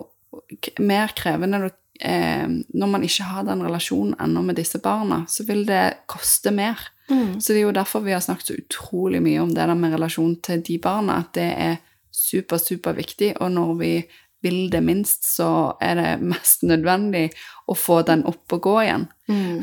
mer 0.86 1.16
krevende 1.18 1.58
når, 1.58 1.74
eh, 2.06 2.46
når 2.70 2.94
man 2.94 3.04
ikke 3.04 3.32
har 3.32 3.50
den 3.50 3.66
relasjonen 3.66 4.14
ennå 4.22 4.46
med 4.46 4.62
disse 4.62 4.78
barna, 4.78 5.24
så 5.26 5.48
vil 5.48 5.66
det 5.66 6.06
koste 6.06 6.54
mer. 6.54 6.78
Så 7.10 7.54
det 7.54 7.60
er 7.62 7.67
jo 7.67 7.76
derfor 7.76 8.04
vi 8.06 8.13
har 8.13 8.24
snakket 8.24 8.52
så 8.52 8.58
utrolig 8.60 9.22
mye 9.26 9.41
om 9.41 9.54
det 9.54 9.65
der 9.65 9.78
med 9.78 9.95
relasjon 9.95 10.36
til 10.45 10.62
de 10.65 10.78
barna, 10.82 11.19
at 11.24 11.34
det 11.38 11.50
er 11.58 11.78
super, 12.12 12.58
super 12.58 12.98
viktig, 12.98 13.36
og 13.41 13.52
når 13.52 13.74
vi 13.80 13.93
vil 14.41 14.69
det 14.72 14.84
minst, 14.84 15.26
så 15.28 15.76
er 15.82 15.95
det 16.00 16.12
mest 16.24 16.63
nødvendig 16.63 17.26
å 17.67 17.76
få 17.76 18.02
den 18.08 18.24
opp 18.30 18.56
og 18.56 18.62
gå 18.63 18.76
igjen. 18.86 19.08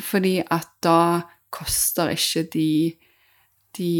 Fordi 0.05 0.35
at 0.43 0.69
da 0.85 0.99
koster 1.55 2.13
ikke 2.13 2.43
de, 2.53 2.71
de 3.79 3.93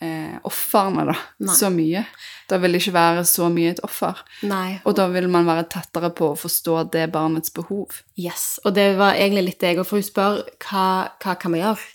eh, 0.00 0.36
ofrene 0.48 1.04
da, 1.10 1.14
Nei. 1.44 1.54
så 1.56 1.70
mye. 1.72 2.02
Da 2.50 2.58
vil 2.60 2.74
det 2.74 2.82
ikke 2.82 2.96
være 2.96 3.24
så 3.28 3.48
mye 3.52 3.74
et 3.74 3.82
offer. 3.86 4.20
Nei. 4.48 4.80
Og 4.84 4.96
da 4.98 5.06
vil 5.12 5.28
man 5.32 5.48
være 5.48 5.68
tettere 5.70 6.10
på 6.16 6.32
å 6.32 6.38
forstå 6.40 6.76
det 6.94 7.06
barnets 7.14 7.52
behov. 7.54 8.00
Yes, 8.18 8.58
og 8.64 8.74
det 8.78 8.90
var 8.98 9.18
egentlig 9.18 9.46
litt 9.50 9.60
det 9.62 9.74
jeg, 9.74 9.84
for 9.86 10.00
hun 10.00 10.06
spør 10.06 10.42
hva, 10.66 10.86
hva 11.22 11.36
kan 11.40 11.54
vi 11.54 11.62
gjøre? 11.62 11.88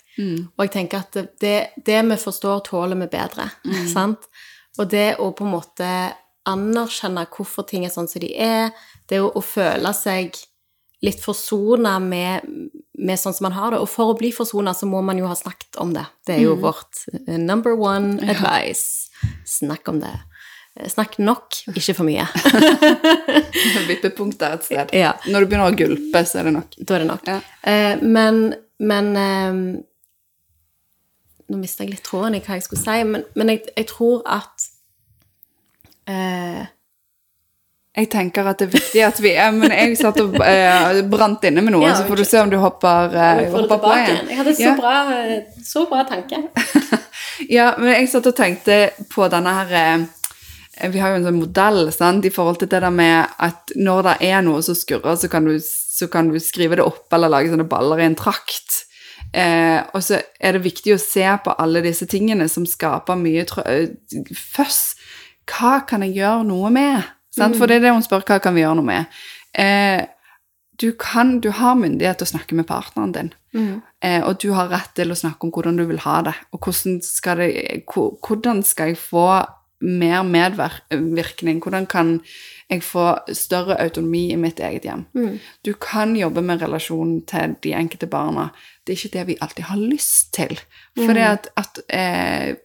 Og 0.56 0.62
jeg 0.64 0.72
tenker 0.72 1.02
at 1.04 1.18
det, 1.42 1.56
det 1.84 1.98
vi 2.08 2.16
forstår, 2.16 2.62
tåler 2.64 2.96
vi 3.02 3.10
bedre, 3.12 3.50
sant? 3.92 4.30
Og 4.80 4.88
det 4.88 5.16
å 5.20 5.30
på 5.36 5.44
en 5.44 5.52
måte 5.52 5.88
anerkjenne 6.48 7.26
hvorfor 7.32 7.66
ting 7.68 7.84
er 7.84 7.92
sånn 7.92 8.08
som 8.08 8.22
de 8.22 8.30
er, 8.40 8.70
det 9.10 9.20
å, 9.20 9.28
å 9.28 9.42
føle 9.44 9.92
seg 9.96 10.38
litt 11.06 11.22
forsona 11.22 11.96
med, 12.02 12.44
med 12.98 13.20
sånn 13.20 13.34
som 13.36 13.48
man 13.48 13.56
har 13.56 13.74
det, 13.74 13.80
og 13.82 13.90
for 13.90 14.12
å 14.12 14.18
bli 14.18 14.32
forsona 14.34 14.74
så 14.76 14.88
må 14.90 15.02
man 15.06 15.20
jo 15.20 15.28
ha 15.30 15.36
snakket 15.38 15.78
om 15.82 15.94
det. 15.96 16.04
Det 16.26 16.36
er 16.36 16.44
jo 16.44 16.56
vårt 16.60 17.04
eh, 17.14 17.38
number 17.38 17.78
one 17.78 18.18
advice. 18.26 19.12
Snakk 19.46 19.88
om 19.92 20.02
det. 20.02 20.12
Eh, 20.76 20.90
Snakk 20.92 21.18
nok, 21.22 21.62
ikke 21.72 21.96
for 21.96 22.08
mye. 22.08 22.26
Vippepunktet 23.90 24.46
er 24.50 24.58
et 24.58 24.68
sted. 24.68 24.94
Ja. 24.98 25.16
Når 25.30 25.46
du 25.46 25.50
begynner 25.50 25.72
å 25.72 25.78
gulpe, 25.78 26.26
så 26.26 26.42
er 26.42 26.50
det 26.50 26.56
nok. 26.58 26.78
Da 26.82 26.98
er 26.98 27.04
det 27.06 27.10
nok. 27.14 27.28
Ja. 27.30 27.40
Eh, 27.62 28.06
men 28.06 28.46
men 28.78 29.16
eh, 29.16 29.82
Nå 31.46 31.58
mista 31.60 31.84
jeg 31.84 31.94
litt 31.94 32.02
tråden 32.02 32.34
i 32.34 32.40
hva 32.42 32.56
jeg 32.58 32.64
skulle 32.66 32.82
si, 32.82 33.02
men, 33.06 33.22
men 33.38 33.52
jeg, 33.52 33.60
jeg 33.70 33.86
tror 33.86 34.24
at 34.26 34.64
eh, 36.10 36.64
Jeg 37.96 38.10
tenker 38.12 38.44
at 38.44 38.60
det 38.60 38.66
er 38.66 38.72
viktig 38.74 39.02
at 39.06 39.18
vi 39.24 39.30
er 39.40 39.54
Men 39.56 39.72
jeg 39.72 39.94
satt 39.96 40.18
og 40.20 40.34
eh, 40.44 40.98
brant 41.08 41.44
inne 41.48 41.62
med 41.64 41.72
noe, 41.72 41.86
Ja, 41.86 41.94
så 41.96 42.04
får 42.08 42.20
du 42.20 42.24
se 42.28 42.42
om 42.42 42.50
du 42.52 42.58
hopper, 42.60 43.14
eh, 43.16 43.46
hopper 43.54 43.80
på 43.80 43.92
igjen. 43.96 44.28
Jeg 44.28 44.40
hadde 44.42 44.54
så, 44.58 44.62
Ja. 44.66 44.74
bra, 44.76 44.96
eh, 45.16 45.62
så 45.64 45.86
bra 45.88 46.04
tanke. 46.08 46.42
Ja, 47.52 47.74
men 47.78 47.92
jeg 47.92 48.08
satt 48.12 48.26
og 48.28 48.36
tenkte 48.36 48.76
på 49.12 49.26
denne 49.32 49.52
her 49.58 49.72
eh, 49.76 50.88
Vi 50.92 51.00
har 51.00 51.12
jo 51.14 51.20
en 51.22 51.26
sånn 51.30 51.40
modell 51.40 51.90
sant, 51.92 52.24
i 52.28 52.32
forhold 52.32 52.60
til 52.60 52.68
det 52.72 52.82
der 52.84 52.92
med 52.92 53.32
at 53.40 53.72
når 53.76 54.02
det 54.10 54.16
er 54.28 54.44
noe 54.44 54.60
som 54.64 54.76
skurrer, 54.76 55.16
så 55.16 55.28
kan 55.32 55.48
du, 55.48 55.56
så 55.60 56.08
kan 56.12 56.28
du 56.28 56.36
skrive 56.40 56.76
det 56.76 56.84
opp 56.84 57.12
eller 57.16 57.32
lage 57.32 57.48
sånne 57.52 57.68
baller 57.68 58.00
i 58.02 58.08
en 58.10 58.16
trakt. 58.18 58.82
Eh, 59.32 59.80
og 59.96 60.04
så 60.04 60.20
er 60.40 60.56
det 60.56 60.64
viktig 60.64 60.94
å 60.94 61.00
se 61.00 61.24
på 61.44 61.54
alle 61.60 61.80
disse 61.84 62.06
tingene 62.08 62.48
som 62.52 62.68
skaper 62.68 63.16
mye 63.20 63.44
trø 63.48 63.64
føss. 64.36 64.80
Hva 65.48 65.78
kan 65.88 66.04
jeg 66.04 66.16
gjøre 66.20 66.44
noe 66.48 66.70
med? 66.72 67.04
Sant? 67.36 67.58
For 67.58 67.68
det 67.68 67.80
er 67.80 67.88
det 67.88 67.96
hun 67.96 68.04
spør, 68.04 68.24
hva 68.26 68.38
kan 68.42 68.56
vi 68.56 68.64
gjøre 68.64 68.78
noe 68.78 68.86
med? 68.86 69.18
Eh, 69.56 70.06
du, 70.80 70.90
kan, 71.00 71.38
du 71.40 71.50
har 71.56 71.76
myndighet 71.78 72.20
til 72.20 72.28
å 72.28 72.32
snakke 72.34 72.56
med 72.58 72.68
partneren 72.68 73.12
din. 73.16 73.34
Eh, 74.04 74.22
og 74.22 74.40
du 74.42 74.50
har 74.56 74.72
rett 74.72 74.92
til 74.96 75.12
å 75.12 75.18
snakke 75.18 75.46
om 75.46 75.52
hvordan 75.54 75.78
du 75.80 75.86
vil 75.88 76.02
ha 76.04 76.20
det, 76.26 76.34
og 76.52 76.66
hvordan 76.66 76.98
skal, 77.04 77.40
det, 77.40 77.84
hvordan 77.88 78.64
skal 78.66 78.92
jeg 78.92 79.00
få 79.00 79.28
mer 79.80 80.22
medvirkning? 80.24 81.60
Hvordan 81.62 81.86
kan 81.86 82.20
jeg 82.70 82.82
få 82.82 83.18
større 83.36 83.76
autonomi 83.80 84.30
i 84.32 84.38
mitt 84.40 84.60
eget 84.60 84.88
hjem? 84.88 85.04
Du 85.64 85.74
kan 85.80 86.16
jobbe 86.16 86.42
med 86.42 86.62
relasjonen 86.62 87.22
til 87.28 87.56
de 87.62 87.74
enkelte 87.76 88.08
barna. 88.10 88.48
Det 88.86 88.94
er 88.94 89.00
ikke 89.00 89.18
det 89.18 89.26
vi 89.26 89.38
alltid 89.40 89.64
har 89.64 89.76
lyst 89.76 90.32
til. 90.36 90.56
For 90.96 91.12
det 91.12 91.26
at, 91.28 91.48
at 91.56 91.80
eh, 91.88 92.56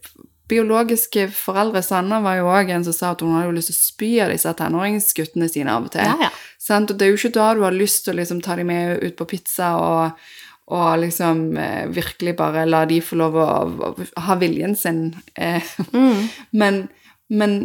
biologiske 0.52 1.26
foreldre 1.34 1.82
Sanna 1.86 2.20
var 2.24 2.38
jo 2.42 2.52
òg 2.52 2.70
en 2.76 2.86
som 2.86 2.96
sa 2.96 3.14
at 3.16 3.24
hun 3.24 3.34
hadde 3.36 3.50
jo 3.50 3.58
lyst 3.58 3.72
til 3.72 3.78
å 3.78 3.82
spy 3.82 4.12
av 4.26 4.32
disse 4.34 4.54
tenåringsguttene 4.60 5.50
sine 5.52 5.74
av 5.74 5.88
og 5.88 5.96
til. 5.96 6.06
Ja, 6.06 6.30
ja. 6.30 6.32
Og 6.78 6.94
det 6.94 7.08
er 7.08 7.12
jo 7.12 7.20
ikke 7.20 7.36
da 7.40 7.50
du 7.58 7.66
har 7.66 7.76
lyst 7.76 8.06
til 8.06 8.16
å 8.16 8.20
liksom 8.20 8.42
ta 8.46 8.56
dem 8.60 8.70
med 8.72 9.02
ut 9.02 9.18
på 9.20 9.28
pizza 9.34 9.74
og, 9.80 10.26
og 10.72 10.90
liksom 11.02 11.46
eh, 11.58 11.86
virkelig 11.92 12.36
bare 12.40 12.68
la 12.70 12.84
de 12.90 13.00
få 13.04 13.18
lov 13.20 13.40
å, 13.42 13.48
å 13.90 14.26
ha 14.28 14.38
viljen 14.40 14.78
sin. 14.78 15.08
Eh, 15.36 15.74
men, 16.62 16.84
men 17.32 17.58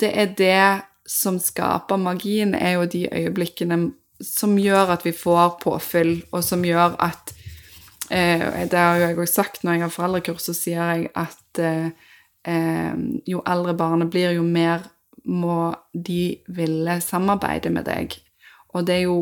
det 0.00 0.12
er 0.12 0.36
det 0.38 0.62
som 1.08 1.38
skaper 1.40 1.96
magien, 2.00 2.52
er 2.54 2.76
jo 2.76 2.88
de 2.92 3.06
øyeblikkene 3.08 3.80
som 4.24 4.58
gjør 4.58 4.92
at 4.96 5.06
vi 5.06 5.14
får 5.16 5.58
påfyll, 5.62 6.18
og 6.32 6.44
som 6.44 6.64
gjør 6.66 6.98
at 7.00 7.32
eh, 8.10 8.64
Det 8.68 8.78
har 8.78 8.98
jo 8.98 9.06
jeg 9.06 9.18
òg 9.18 9.30
sagt 9.30 9.64
når 9.64 9.78
jeg 9.78 9.84
har 9.86 9.94
foreldrekurs, 9.94 10.48
så 10.48 10.56
sier 10.56 10.92
jeg 10.92 11.10
at 11.14 11.62
eh, 11.62 11.90
jo 12.46 13.42
eldre 13.44 13.74
barnet 13.76 14.08
blir, 14.12 14.30
jo 14.32 14.44
mer 14.46 14.86
må 15.28 15.74
de 15.92 16.38
ville 16.56 17.00
samarbeide 17.04 17.72
med 17.74 17.84
deg. 17.88 18.14
Og 18.72 18.86
det 18.86 18.94
er 18.94 19.04
jo 19.08 19.18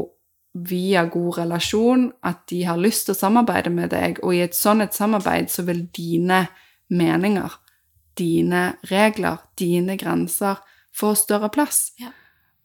via 0.66 1.05
god 1.11 1.38
relasjon 1.38 2.07
at 2.24 2.46
de 2.50 2.62
har 2.64 2.81
lyst 2.81 3.07
til 3.07 3.16
å 3.16 3.18
samarbeide 3.18 3.72
med 3.72 3.90
deg, 3.92 4.20
og 4.24 4.35
i 4.35 4.42
et 4.46 4.57
sånn 4.57 4.85
et 4.85 4.96
samarbeid 4.96 5.50
så 5.52 5.66
vil 5.66 5.85
dine 5.96 6.46
meninger, 6.88 7.59
dine 8.16 8.62
regler, 8.90 9.42
dine 9.59 9.98
grenser 10.00 10.62
få 10.96 11.12
større 11.18 11.50
plass. 11.52 11.90
Ja. 12.00 12.12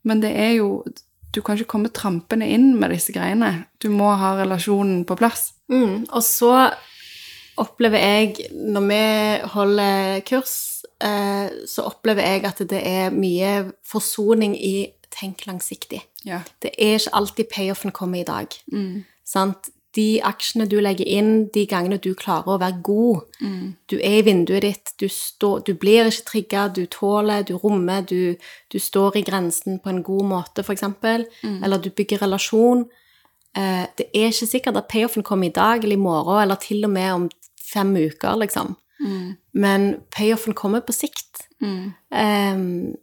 Men 0.07 0.21
det 0.23 0.35
er 0.37 0.53
jo 0.61 0.83
Du 1.31 1.39
kan 1.39 1.55
ikke 1.55 1.69
komme 1.71 1.87
trampende 1.95 2.43
inn 2.43 2.73
med 2.75 2.91
disse 2.91 3.13
greiene. 3.15 3.69
Du 3.79 3.87
må 3.87 4.09
ha 4.19 4.33
relasjonen 4.35 5.05
på 5.07 5.15
plass. 5.15 5.53
Mm. 5.71 6.09
Og 6.11 6.23
så 6.27 6.73
opplever 7.61 8.01
jeg, 8.01 8.47
når 8.51 8.87
vi 8.87 9.01
holder 9.53 10.23
kurs, 10.27 10.55
eh, 11.03 11.51
så 11.69 11.85
opplever 11.89 12.25
jeg 12.25 12.45
at 12.49 12.63
det 12.71 12.81
er 12.81 13.13
mye 13.15 13.71
forsoning 13.87 14.55
i 14.57 14.91
tenk 15.11 15.45
langsiktig. 15.47 16.01
Ja. 16.25 16.41
Det 16.63 16.73
er 16.77 16.97
ikke 16.99 17.15
alltid 17.19 17.51
payoffen 17.51 17.93
kommer 17.95 18.21
i 18.21 18.27
dag. 18.27 18.55
Sant? 19.27 19.71
de 19.95 20.21
aksjene 20.23 20.67
du 20.71 20.77
legger 20.79 21.07
inn, 21.09 21.47
de 21.51 21.65
gangene 21.67 21.97
du 21.99 22.13
klarer 22.15 22.53
å 22.53 22.59
være 22.61 22.79
god. 22.85 23.25
Du 23.91 23.97
er 23.97 24.21
i 24.21 24.23
vinduet 24.23 24.63
ditt, 24.63 24.93
du, 25.01 25.07
står, 25.11 25.65
du 25.67 25.73
blir 25.79 26.07
ikke 26.07 26.27
trigga, 26.29 26.67
du 26.71 26.85
tåler, 26.91 27.43
du 27.47 27.57
rommer, 27.59 28.05
du, 28.07 28.37
du 28.71 28.79
står 28.79 29.19
i 29.19 29.25
grensen 29.27 29.81
på 29.83 29.91
en 29.91 30.01
god 30.05 30.29
måte, 30.29 30.63
f.eks. 30.63 30.77
eksempel. 30.77 31.27
Eller 31.43 31.83
du 31.83 31.89
bygger 31.91 32.23
relasjon. 32.23 32.85
Eh, 33.51 33.83
det 33.99 34.07
er 34.15 34.31
ikke 34.31 34.47
sikkert 34.47 34.79
at 34.79 34.87
payoffen 34.91 35.27
kommer 35.27 35.49
i 35.49 35.55
dag 35.55 35.83
eller 35.83 35.99
i 35.99 36.05
morgen, 36.07 36.39
eller 36.45 36.61
til 36.61 36.87
og 36.87 36.93
med 36.95 37.11
om 37.11 37.29
fem 37.73 37.95
uker, 37.97 38.35
liksom. 38.41 38.75
Men 39.53 39.95
payoffen 40.13 40.53
kommer 40.57 40.83
på 40.85 40.93
sikt. 40.95 41.47
Ehm, 42.13 42.93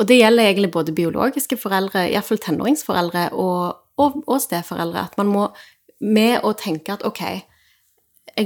og 0.00 0.08
det 0.08 0.18
gjelder 0.18 0.48
egentlig 0.48 0.72
både 0.72 0.94
biologiske 0.96 1.56
foreldre, 1.60 2.08
iallfall 2.10 2.40
tenåringsforeldre, 2.42 3.28
og, 3.32 3.80
og, 4.00 4.22
og 4.26 4.40
steforeldre. 4.40 5.06
At 5.08 5.18
man 5.20 5.32
må 5.32 5.48
med 6.02 6.42
å 6.42 6.54
tenke 6.58 6.96
at 6.96 7.04
ok, 7.06 7.22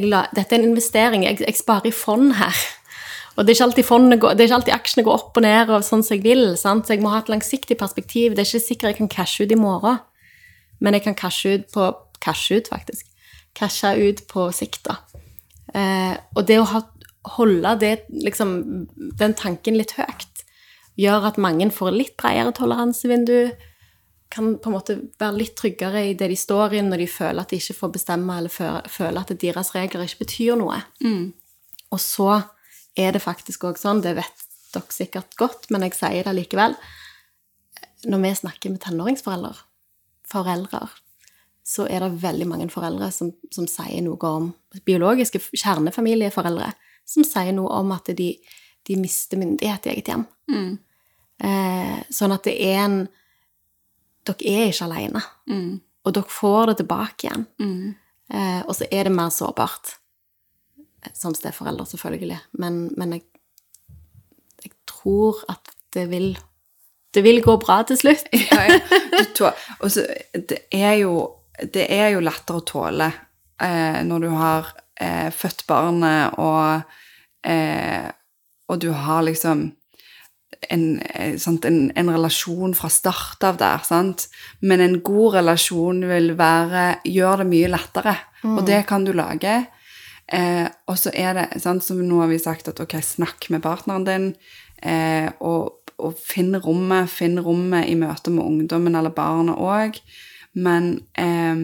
la, 0.04 0.26
dette 0.36 0.52
er 0.54 0.60
en 0.60 0.70
investering, 0.70 1.24
jeg, 1.24 1.40
jeg 1.46 1.58
sparer 1.58 1.90
i 1.90 1.94
fond 1.94 2.34
her. 2.40 2.64
Og 3.36 3.44
det 3.44 3.52
er, 3.60 4.16
går, 4.16 4.32
det 4.32 4.42
er 4.42 4.48
ikke 4.48 4.56
alltid 4.56 4.74
aksjene 4.74 5.04
går 5.04 5.14
opp 5.18 5.36
og 5.36 5.44
ned 5.44 5.70
og 5.70 5.84
sånn 5.84 6.02
som 6.04 6.16
jeg 6.16 6.24
vil. 6.24 6.54
Sant? 6.56 6.86
Så 6.86 6.94
jeg 6.94 7.02
må 7.04 7.12
ha 7.12 7.20
et 7.20 7.28
langsiktig 7.28 7.76
perspektiv. 7.76 8.32
Det 8.32 8.40
er 8.40 8.48
ikke 8.48 8.64
sikkert 8.64 8.94
jeg 8.94 8.98
kan 9.02 9.10
cashe 9.12 9.44
ut 9.44 9.52
i 9.52 9.58
morgen, 9.60 9.98
men 10.80 10.96
jeg 10.96 11.04
kan 11.04 11.18
cashe 11.18 11.58
ut 11.58 11.66
på 11.74 11.92
Cashe 12.26 12.56
ut, 12.56 12.68
faktisk. 12.72 13.06
Cashe 13.54 13.92
ut 14.00 14.22
på 14.30 14.46
sikt, 14.56 14.80
da. 14.88 14.96
Eh, 15.74 16.14
og 16.36 16.46
det 16.46 16.58
å 16.60 16.66
ha, 16.70 16.82
holde 17.36 17.76
det, 17.82 17.94
liksom, 18.10 18.56
den 19.18 19.36
tanken 19.38 19.78
litt 19.78 19.96
høyt, 19.98 20.44
gjør 20.96 21.30
at 21.30 21.40
mange 21.42 21.68
får 21.74 21.94
litt 21.94 22.14
bredere 22.20 22.54
toleransevindu, 22.56 23.50
kan 24.32 24.56
på 24.58 24.70
en 24.70 24.74
måte 24.74 24.96
være 25.20 25.38
litt 25.38 25.54
tryggere 25.58 26.02
i 26.08 26.14
det 26.18 26.26
de 26.32 26.36
står 26.38 26.74
i 26.74 26.82
når 26.82 27.04
de 27.04 27.06
føler 27.10 27.44
at 27.44 27.52
de 27.52 27.60
ikke 27.60 27.76
får 27.78 27.92
bestemme, 27.94 28.38
eller 28.40 28.50
føler 28.90 29.20
at 29.20 29.34
deres 29.40 29.70
regler 29.76 30.06
ikke 30.08 30.24
betyr 30.24 30.58
noe. 30.58 30.80
Og 31.94 32.00
så 32.02 32.42
er 32.98 33.14
det 33.14 33.22
faktisk 33.22 33.68
òg 33.68 33.78
sånn, 33.78 34.02
det 34.02 34.16
vet 34.18 34.46
dere 34.74 34.92
sikkert 34.92 35.36
godt, 35.38 35.70
men 35.70 35.86
jeg 35.86 35.94
sier 35.94 36.26
det 36.26 36.34
likevel, 36.34 36.74
når 38.10 38.22
vi 38.24 38.34
snakker 38.40 38.74
med 38.74 38.82
tenåringsforeldre, 38.82 39.54
foreldre, 40.26 40.82
så 41.66 41.88
er 41.90 42.04
det 42.04 42.22
veldig 42.22 42.46
mange 42.46 42.68
foreldre 42.70 43.08
som, 43.10 43.32
som 43.50 43.66
sier 43.66 44.04
noe 44.06 44.28
om 44.30 44.52
biologiske 44.86 45.40
kjernefamilieforeldre, 45.50 46.70
som 47.06 47.26
sier 47.26 47.52
noe 47.56 47.80
om 47.80 47.90
at 47.96 48.12
de, 48.14 48.28
de 48.86 48.96
mister 49.00 49.40
myndighet 49.40 49.88
i 49.88 49.94
eget 49.96 50.10
hjem. 50.12 50.24
Eh, 51.42 51.96
sånn 52.14 52.34
at 52.36 52.46
det 52.46 52.56
er 52.70 52.82
en 52.86 52.98
Dere 54.26 54.42
er 54.50 54.72
ikke 54.72 54.86
alene, 54.88 55.20
og 56.02 56.14
dere 56.16 56.34
får 56.34 56.66
det 56.66 56.72
tilbake 56.80 57.28
igjen. 57.28 57.44
Eh, 58.34 58.62
og 58.66 58.72
så 58.74 58.88
er 58.90 59.06
det 59.06 59.12
mer 59.14 59.30
sårbart 59.30 59.92
som 61.14 61.34
steforeldre, 61.34 61.86
selvfølgelig. 61.86 62.40
Men, 62.58 62.90
men 62.98 63.12
jeg, 63.14 63.22
jeg 64.64 64.72
tror 64.90 65.44
at 65.48 65.70
det 65.94 66.10
vil 66.10 66.36
Det 67.14 67.22
vil 67.24 67.38
gå 67.40 67.54
bra 67.56 67.82
til 67.86 67.96
slutt. 67.96 68.26
Ja, 68.34 68.64
ja. 68.66 69.52
Og 69.80 69.90
så, 69.94 70.02
det 70.34 70.58
er 70.72 70.98
jo 71.00 71.35
det 71.62 71.86
er 71.92 72.12
jo 72.14 72.24
lettere 72.24 72.60
å 72.60 72.66
tåle 72.66 73.08
eh, 73.62 74.02
når 74.04 74.26
du 74.26 74.28
har 74.36 74.70
eh, 75.00 75.30
født 75.32 75.64
barnet, 75.68 76.36
og, 76.42 76.82
eh, 77.46 78.08
og 78.68 78.80
du 78.82 78.90
har 78.92 79.24
liksom 79.26 79.70
en, 80.70 80.84
eh, 81.00 81.36
sant, 81.38 81.64
en, 81.64 81.92
en 81.96 82.10
relasjon 82.12 82.74
fra 82.76 82.90
start 82.92 83.44
av 83.46 83.60
der, 83.60 83.84
sant? 83.86 84.28
Men 84.60 84.82
en 84.84 84.98
god 85.04 85.38
relasjon 85.40 86.04
vil 86.08 86.34
være, 86.38 86.86
gjør 87.08 87.42
det 87.42 87.48
mye 87.52 87.72
lettere, 87.72 88.16
og 88.46 88.62
det 88.68 88.84
kan 88.88 89.06
du 89.06 89.12
lage. 89.16 89.56
Eh, 90.32 90.66
og 90.90 90.98
så 90.98 91.12
er 91.14 91.36
det, 91.38 91.48
sant, 91.62 91.84
som 91.86 92.00
nå 92.02 92.20
har 92.22 92.30
vi 92.30 92.38
sagt, 92.42 92.68
at 92.70 92.80
ok, 92.82 92.98
snakk 93.04 93.48
med 93.54 93.62
partneren 93.64 94.06
din, 94.06 94.30
eh, 94.82 95.28
og, 95.40 95.92
og 96.02 96.16
finn 96.18 96.56
rommet, 96.58 97.10
finn 97.10 97.38
rommet 97.42 97.86
i 97.90 97.94
møte 97.98 98.32
med 98.34 98.44
ungdommen 98.44 98.98
eller 98.98 99.14
barnet 99.14 99.58
òg. 99.58 100.00
Men, 100.56 101.04
eh, 101.14 101.56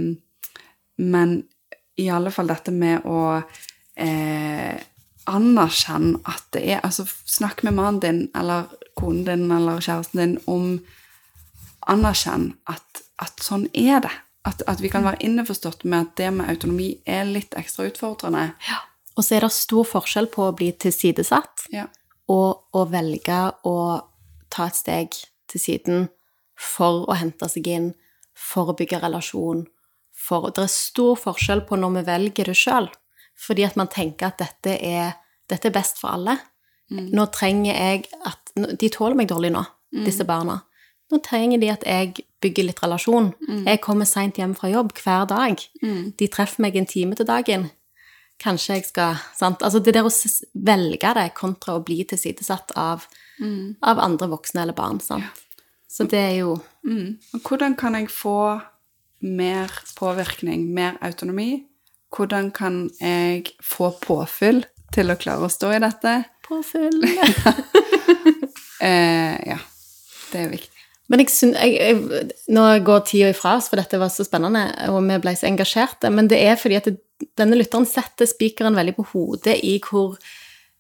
men 1.02 1.36
i 1.96 2.08
alle 2.12 2.32
fall 2.32 2.50
dette 2.50 2.72
med 2.74 3.04
å 3.08 3.42
eh, 3.96 4.80
anerkjenne 5.28 6.20
at 6.28 6.48
det 6.56 6.64
er 6.74 6.80
Altså, 6.84 7.06
snakk 7.06 7.62
med 7.62 7.76
mannen 7.78 8.00
din 8.02 8.22
eller 8.36 8.68
konen 8.98 9.24
din 9.24 9.50
eller 9.52 9.80
kjæresten 9.80 10.20
din 10.20 10.36
om 10.50 10.66
Anerkjenn 11.90 12.52
at, 12.70 13.00
at 13.18 13.40
sånn 13.42 13.64
er 13.74 14.02
det. 14.04 14.12
At, 14.46 14.62
at 14.70 14.78
vi 14.82 14.90
kan 14.90 15.02
være 15.06 15.18
innforstått 15.26 15.82
med 15.86 15.98
at 16.06 16.12
det 16.18 16.28
med 16.34 16.50
autonomi 16.50 16.92
er 17.06 17.24
litt 17.26 17.54
ekstra 17.58 17.88
utfordrende. 17.88 18.52
Og 19.16 19.24
så 19.26 19.36
er 19.36 19.44
det 19.46 19.52
stor 19.54 19.86
forskjell 19.86 20.28
på 20.30 20.46
å 20.48 20.54
bli 20.54 20.70
tilsidesatt 20.78 21.66
Ja. 21.74 21.88
og 22.30 22.64
å 22.74 22.84
velge 22.90 23.40
å 23.66 23.76
ta 24.50 24.66
et 24.70 24.78
steg 24.78 25.18
til 25.50 25.60
siden 25.60 26.08
for 26.54 27.06
å 27.10 27.18
hente 27.18 27.48
seg 27.50 27.66
inn, 27.66 27.90
for 28.34 28.72
å 28.72 28.76
bygge 28.78 29.00
relasjon. 29.02 29.66
For, 30.12 30.50
det 30.54 30.66
er 30.66 30.72
stor 30.72 31.16
forskjell 31.18 31.64
på 31.68 31.78
når 31.80 31.96
vi 31.96 32.06
velger 32.08 32.50
det 32.52 32.56
sjøl, 32.58 32.88
fordi 33.38 33.64
at 33.66 33.78
man 33.80 33.90
tenker 33.90 34.28
at 34.28 34.42
dette 34.42 34.76
er, 34.76 35.14
dette 35.50 35.70
er 35.70 35.74
best 35.74 36.00
for 36.00 36.14
alle. 36.14 36.38
Nå 36.92 37.24
trenger 37.32 37.72
jeg 37.72 38.04
at 38.28 38.52
De 38.54 38.88
tåler 38.92 39.16
meg 39.16 39.30
dårlig 39.30 39.48
nå, 39.54 39.62
disse 40.04 40.26
barna. 40.28 40.58
Nå 41.10 41.18
trenger 41.24 41.60
de 41.60 41.70
at 41.72 41.84
jeg 41.88 42.26
bygger 42.40 42.66
litt 42.68 42.82
relasjon. 42.82 43.32
Jeg 43.66 43.80
kommer 43.80 44.04
seint 44.08 44.36
hjem 44.36 44.54
fra 44.54 44.68
jobb 44.68 44.92
hver 45.00 45.24
dag. 45.30 45.56
De 46.18 46.28
treffer 46.28 46.62
meg 46.64 46.76
en 46.76 46.86
time 46.86 47.16
til 47.16 47.26
dagen. 47.28 47.70
Kanskje 48.42 48.74
jeg 48.74 48.86
skal 48.88 49.16
sant? 49.36 49.62
Altså 49.62 49.78
det 49.80 49.94
der 49.94 50.04
å 50.08 50.12
velge 50.52 51.12
det 51.14 51.28
kontra 51.38 51.76
å 51.78 51.84
bli 51.84 52.02
tilsidesatt 52.04 52.72
av, 52.76 53.06
av 53.80 53.98
andre 54.02 54.28
voksne 54.32 54.62
eller 54.64 54.76
barn. 54.76 55.00
Sant? 55.00 55.41
Så 55.92 56.08
det 56.08 56.20
er 56.20 56.36
jo 56.42 56.58
Mm. 56.82 57.18
Hvordan 57.46 57.76
kan 57.78 57.94
jeg 57.94 58.08
få 58.10 58.58
mer 59.22 59.70
påvirkning, 59.94 60.64
mer 60.74 60.96
autonomi? 61.00 61.62
Hvordan 62.10 62.50
kan 62.50 62.90
jeg 63.00 63.52
få 63.62 63.92
påfyll 64.02 64.64
til 64.92 65.12
å 65.12 65.14
klare 65.14 65.46
å 65.46 65.52
stå 65.52 65.70
i 65.76 65.78
dette? 65.78 66.24
påfyll. 66.52 67.02
Eh, 68.82 69.36
ja, 69.46 69.60
det 70.32 70.38
er 70.40 70.48
viktig. 70.50 70.80
Men 71.06 71.20
jeg 71.22 71.30
synes, 71.30 71.54
jeg, 71.62 71.74
jeg, 71.78 72.30
nå 72.50 72.64
går 72.82 73.04
tida 73.06 73.28
ifra 73.30 73.52
oss, 73.54 73.68
for 73.70 73.78
dette 73.78 74.00
var 74.00 74.10
så 74.10 74.24
spennende, 74.26 74.64
og 74.90 75.04
vi 75.06 75.18
ble 75.22 75.36
så 75.38 75.46
engasjerte. 75.46 76.10
Men 76.10 76.26
det 76.26 76.40
er 76.42 76.58
fordi 76.58 76.80
at 76.80 76.88
det, 76.90 76.96
denne 77.38 77.60
lytteren 77.60 77.86
setter 77.86 78.26
spikeren 78.26 78.74
veldig 78.74 78.96
på 78.96 79.04
hodet 79.12 79.54
i 79.62 79.76
hvor, 79.86 80.16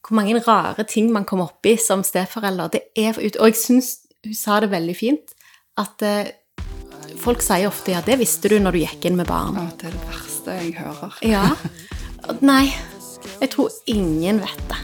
hvor 0.02 0.18
mange 0.18 0.42
rare 0.42 0.82
ting 0.90 1.12
man 1.14 1.28
kommer 1.30 1.52
opp 1.52 1.70
i 1.70 1.76
som 1.78 2.02
steforelder. 2.02 2.72
Det 2.74 2.82
er, 2.98 3.14
og 3.14 3.46
jeg 3.52 3.60
syns 3.60 3.92
hun 4.24 4.34
sa 4.38 4.60
det 4.62 4.70
veldig 4.70 4.94
fint, 4.96 5.34
at 5.80 6.02
eh, 6.06 6.30
folk 7.22 7.42
sier 7.42 7.68
ofte 7.70 7.94
ja, 7.94 8.02
det 8.06 8.20
visste 8.20 8.50
du 8.52 8.58
når 8.62 8.76
du 8.76 8.82
gikk 8.84 9.06
inn 9.08 9.18
med 9.18 9.28
barn. 9.30 9.58
Å, 9.58 9.68
det 9.80 9.90
er 9.90 9.96
det 9.96 10.08
verste 10.10 10.58
jeg 10.60 10.74
hører. 10.78 11.20
Ja. 11.26 11.46
Nei, 12.44 12.66
jeg 13.40 13.54
tror 13.54 13.72
ingen 13.90 14.42
vet 14.42 14.66
det. 14.70 14.80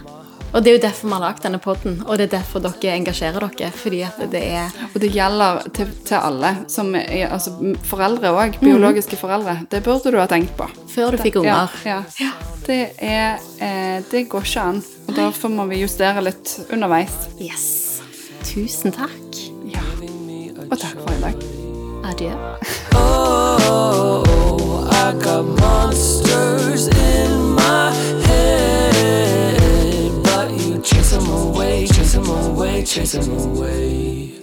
Og 0.48 0.62
det 0.64 0.70
er 0.70 0.76
jo 0.78 0.80
derfor 0.80 1.10
vi 1.10 1.12
har 1.12 1.20
lagd 1.20 1.42
denne 1.44 1.58
poden, 1.60 1.98
og 2.06 2.16
det 2.16 2.24
er 2.28 2.30
derfor 2.38 2.62
dere 2.64 2.94
engasjerer 2.96 3.44
dere, 3.52 3.68
fordi 3.76 3.98
at 4.06 4.22
det 4.32 4.40
er 4.56 4.72
Og 4.88 4.96
det 5.02 5.10
gjelder 5.12 5.60
til, 5.76 5.90
til 6.08 6.16
alle, 6.16 6.54
som 6.72 6.94
altså 6.96 7.52
foreldre 7.90 8.32
òg, 8.32 8.56
biologiske 8.62 9.18
foreldre. 9.20 9.58
Det 9.70 9.82
burde 9.84 10.14
du 10.14 10.18
ha 10.18 10.26
tenkt 10.30 10.56
på. 10.56 10.66
før 10.94 11.12
du 11.14 11.22
fikk 11.22 11.42
unger. 11.42 11.76
Ja, 11.84 12.00
ja. 12.18 12.32
Det, 12.64 12.80
er, 12.96 13.38
eh, 13.60 14.00
det 14.10 14.26
går 14.28 14.48
ikke 14.48 14.66
an, 14.72 14.82
og 15.06 15.14
derfor 15.16 15.52
må 15.52 15.68
vi 15.68 15.82
justere 15.84 16.24
litt 16.24 16.56
underveis. 16.72 17.14
Yes. 17.40 17.68
Tusen 18.48 18.92
takk. 18.96 19.27
Ja. 19.72 19.80
Og 20.70 20.78
takk 20.78 20.98
for 21.00 21.12
i 21.12 21.20
dag. 21.20 21.34
Adjø. 22.04 22.30
Oh, 22.94 24.22
I 24.90 25.12
got 25.24 25.44
monsters 25.44 26.86
in 26.88 27.54
my 27.54 27.92
head, 28.26 30.10
but 30.22 30.50
you 30.50 30.80
chase 30.82 31.10
them 31.10 31.28
away, 31.30 31.86
chase 31.86 32.12
them 32.12 32.28
away, 32.28 32.84
chase 32.84 33.12
them 33.12 33.30
away. 33.38 34.37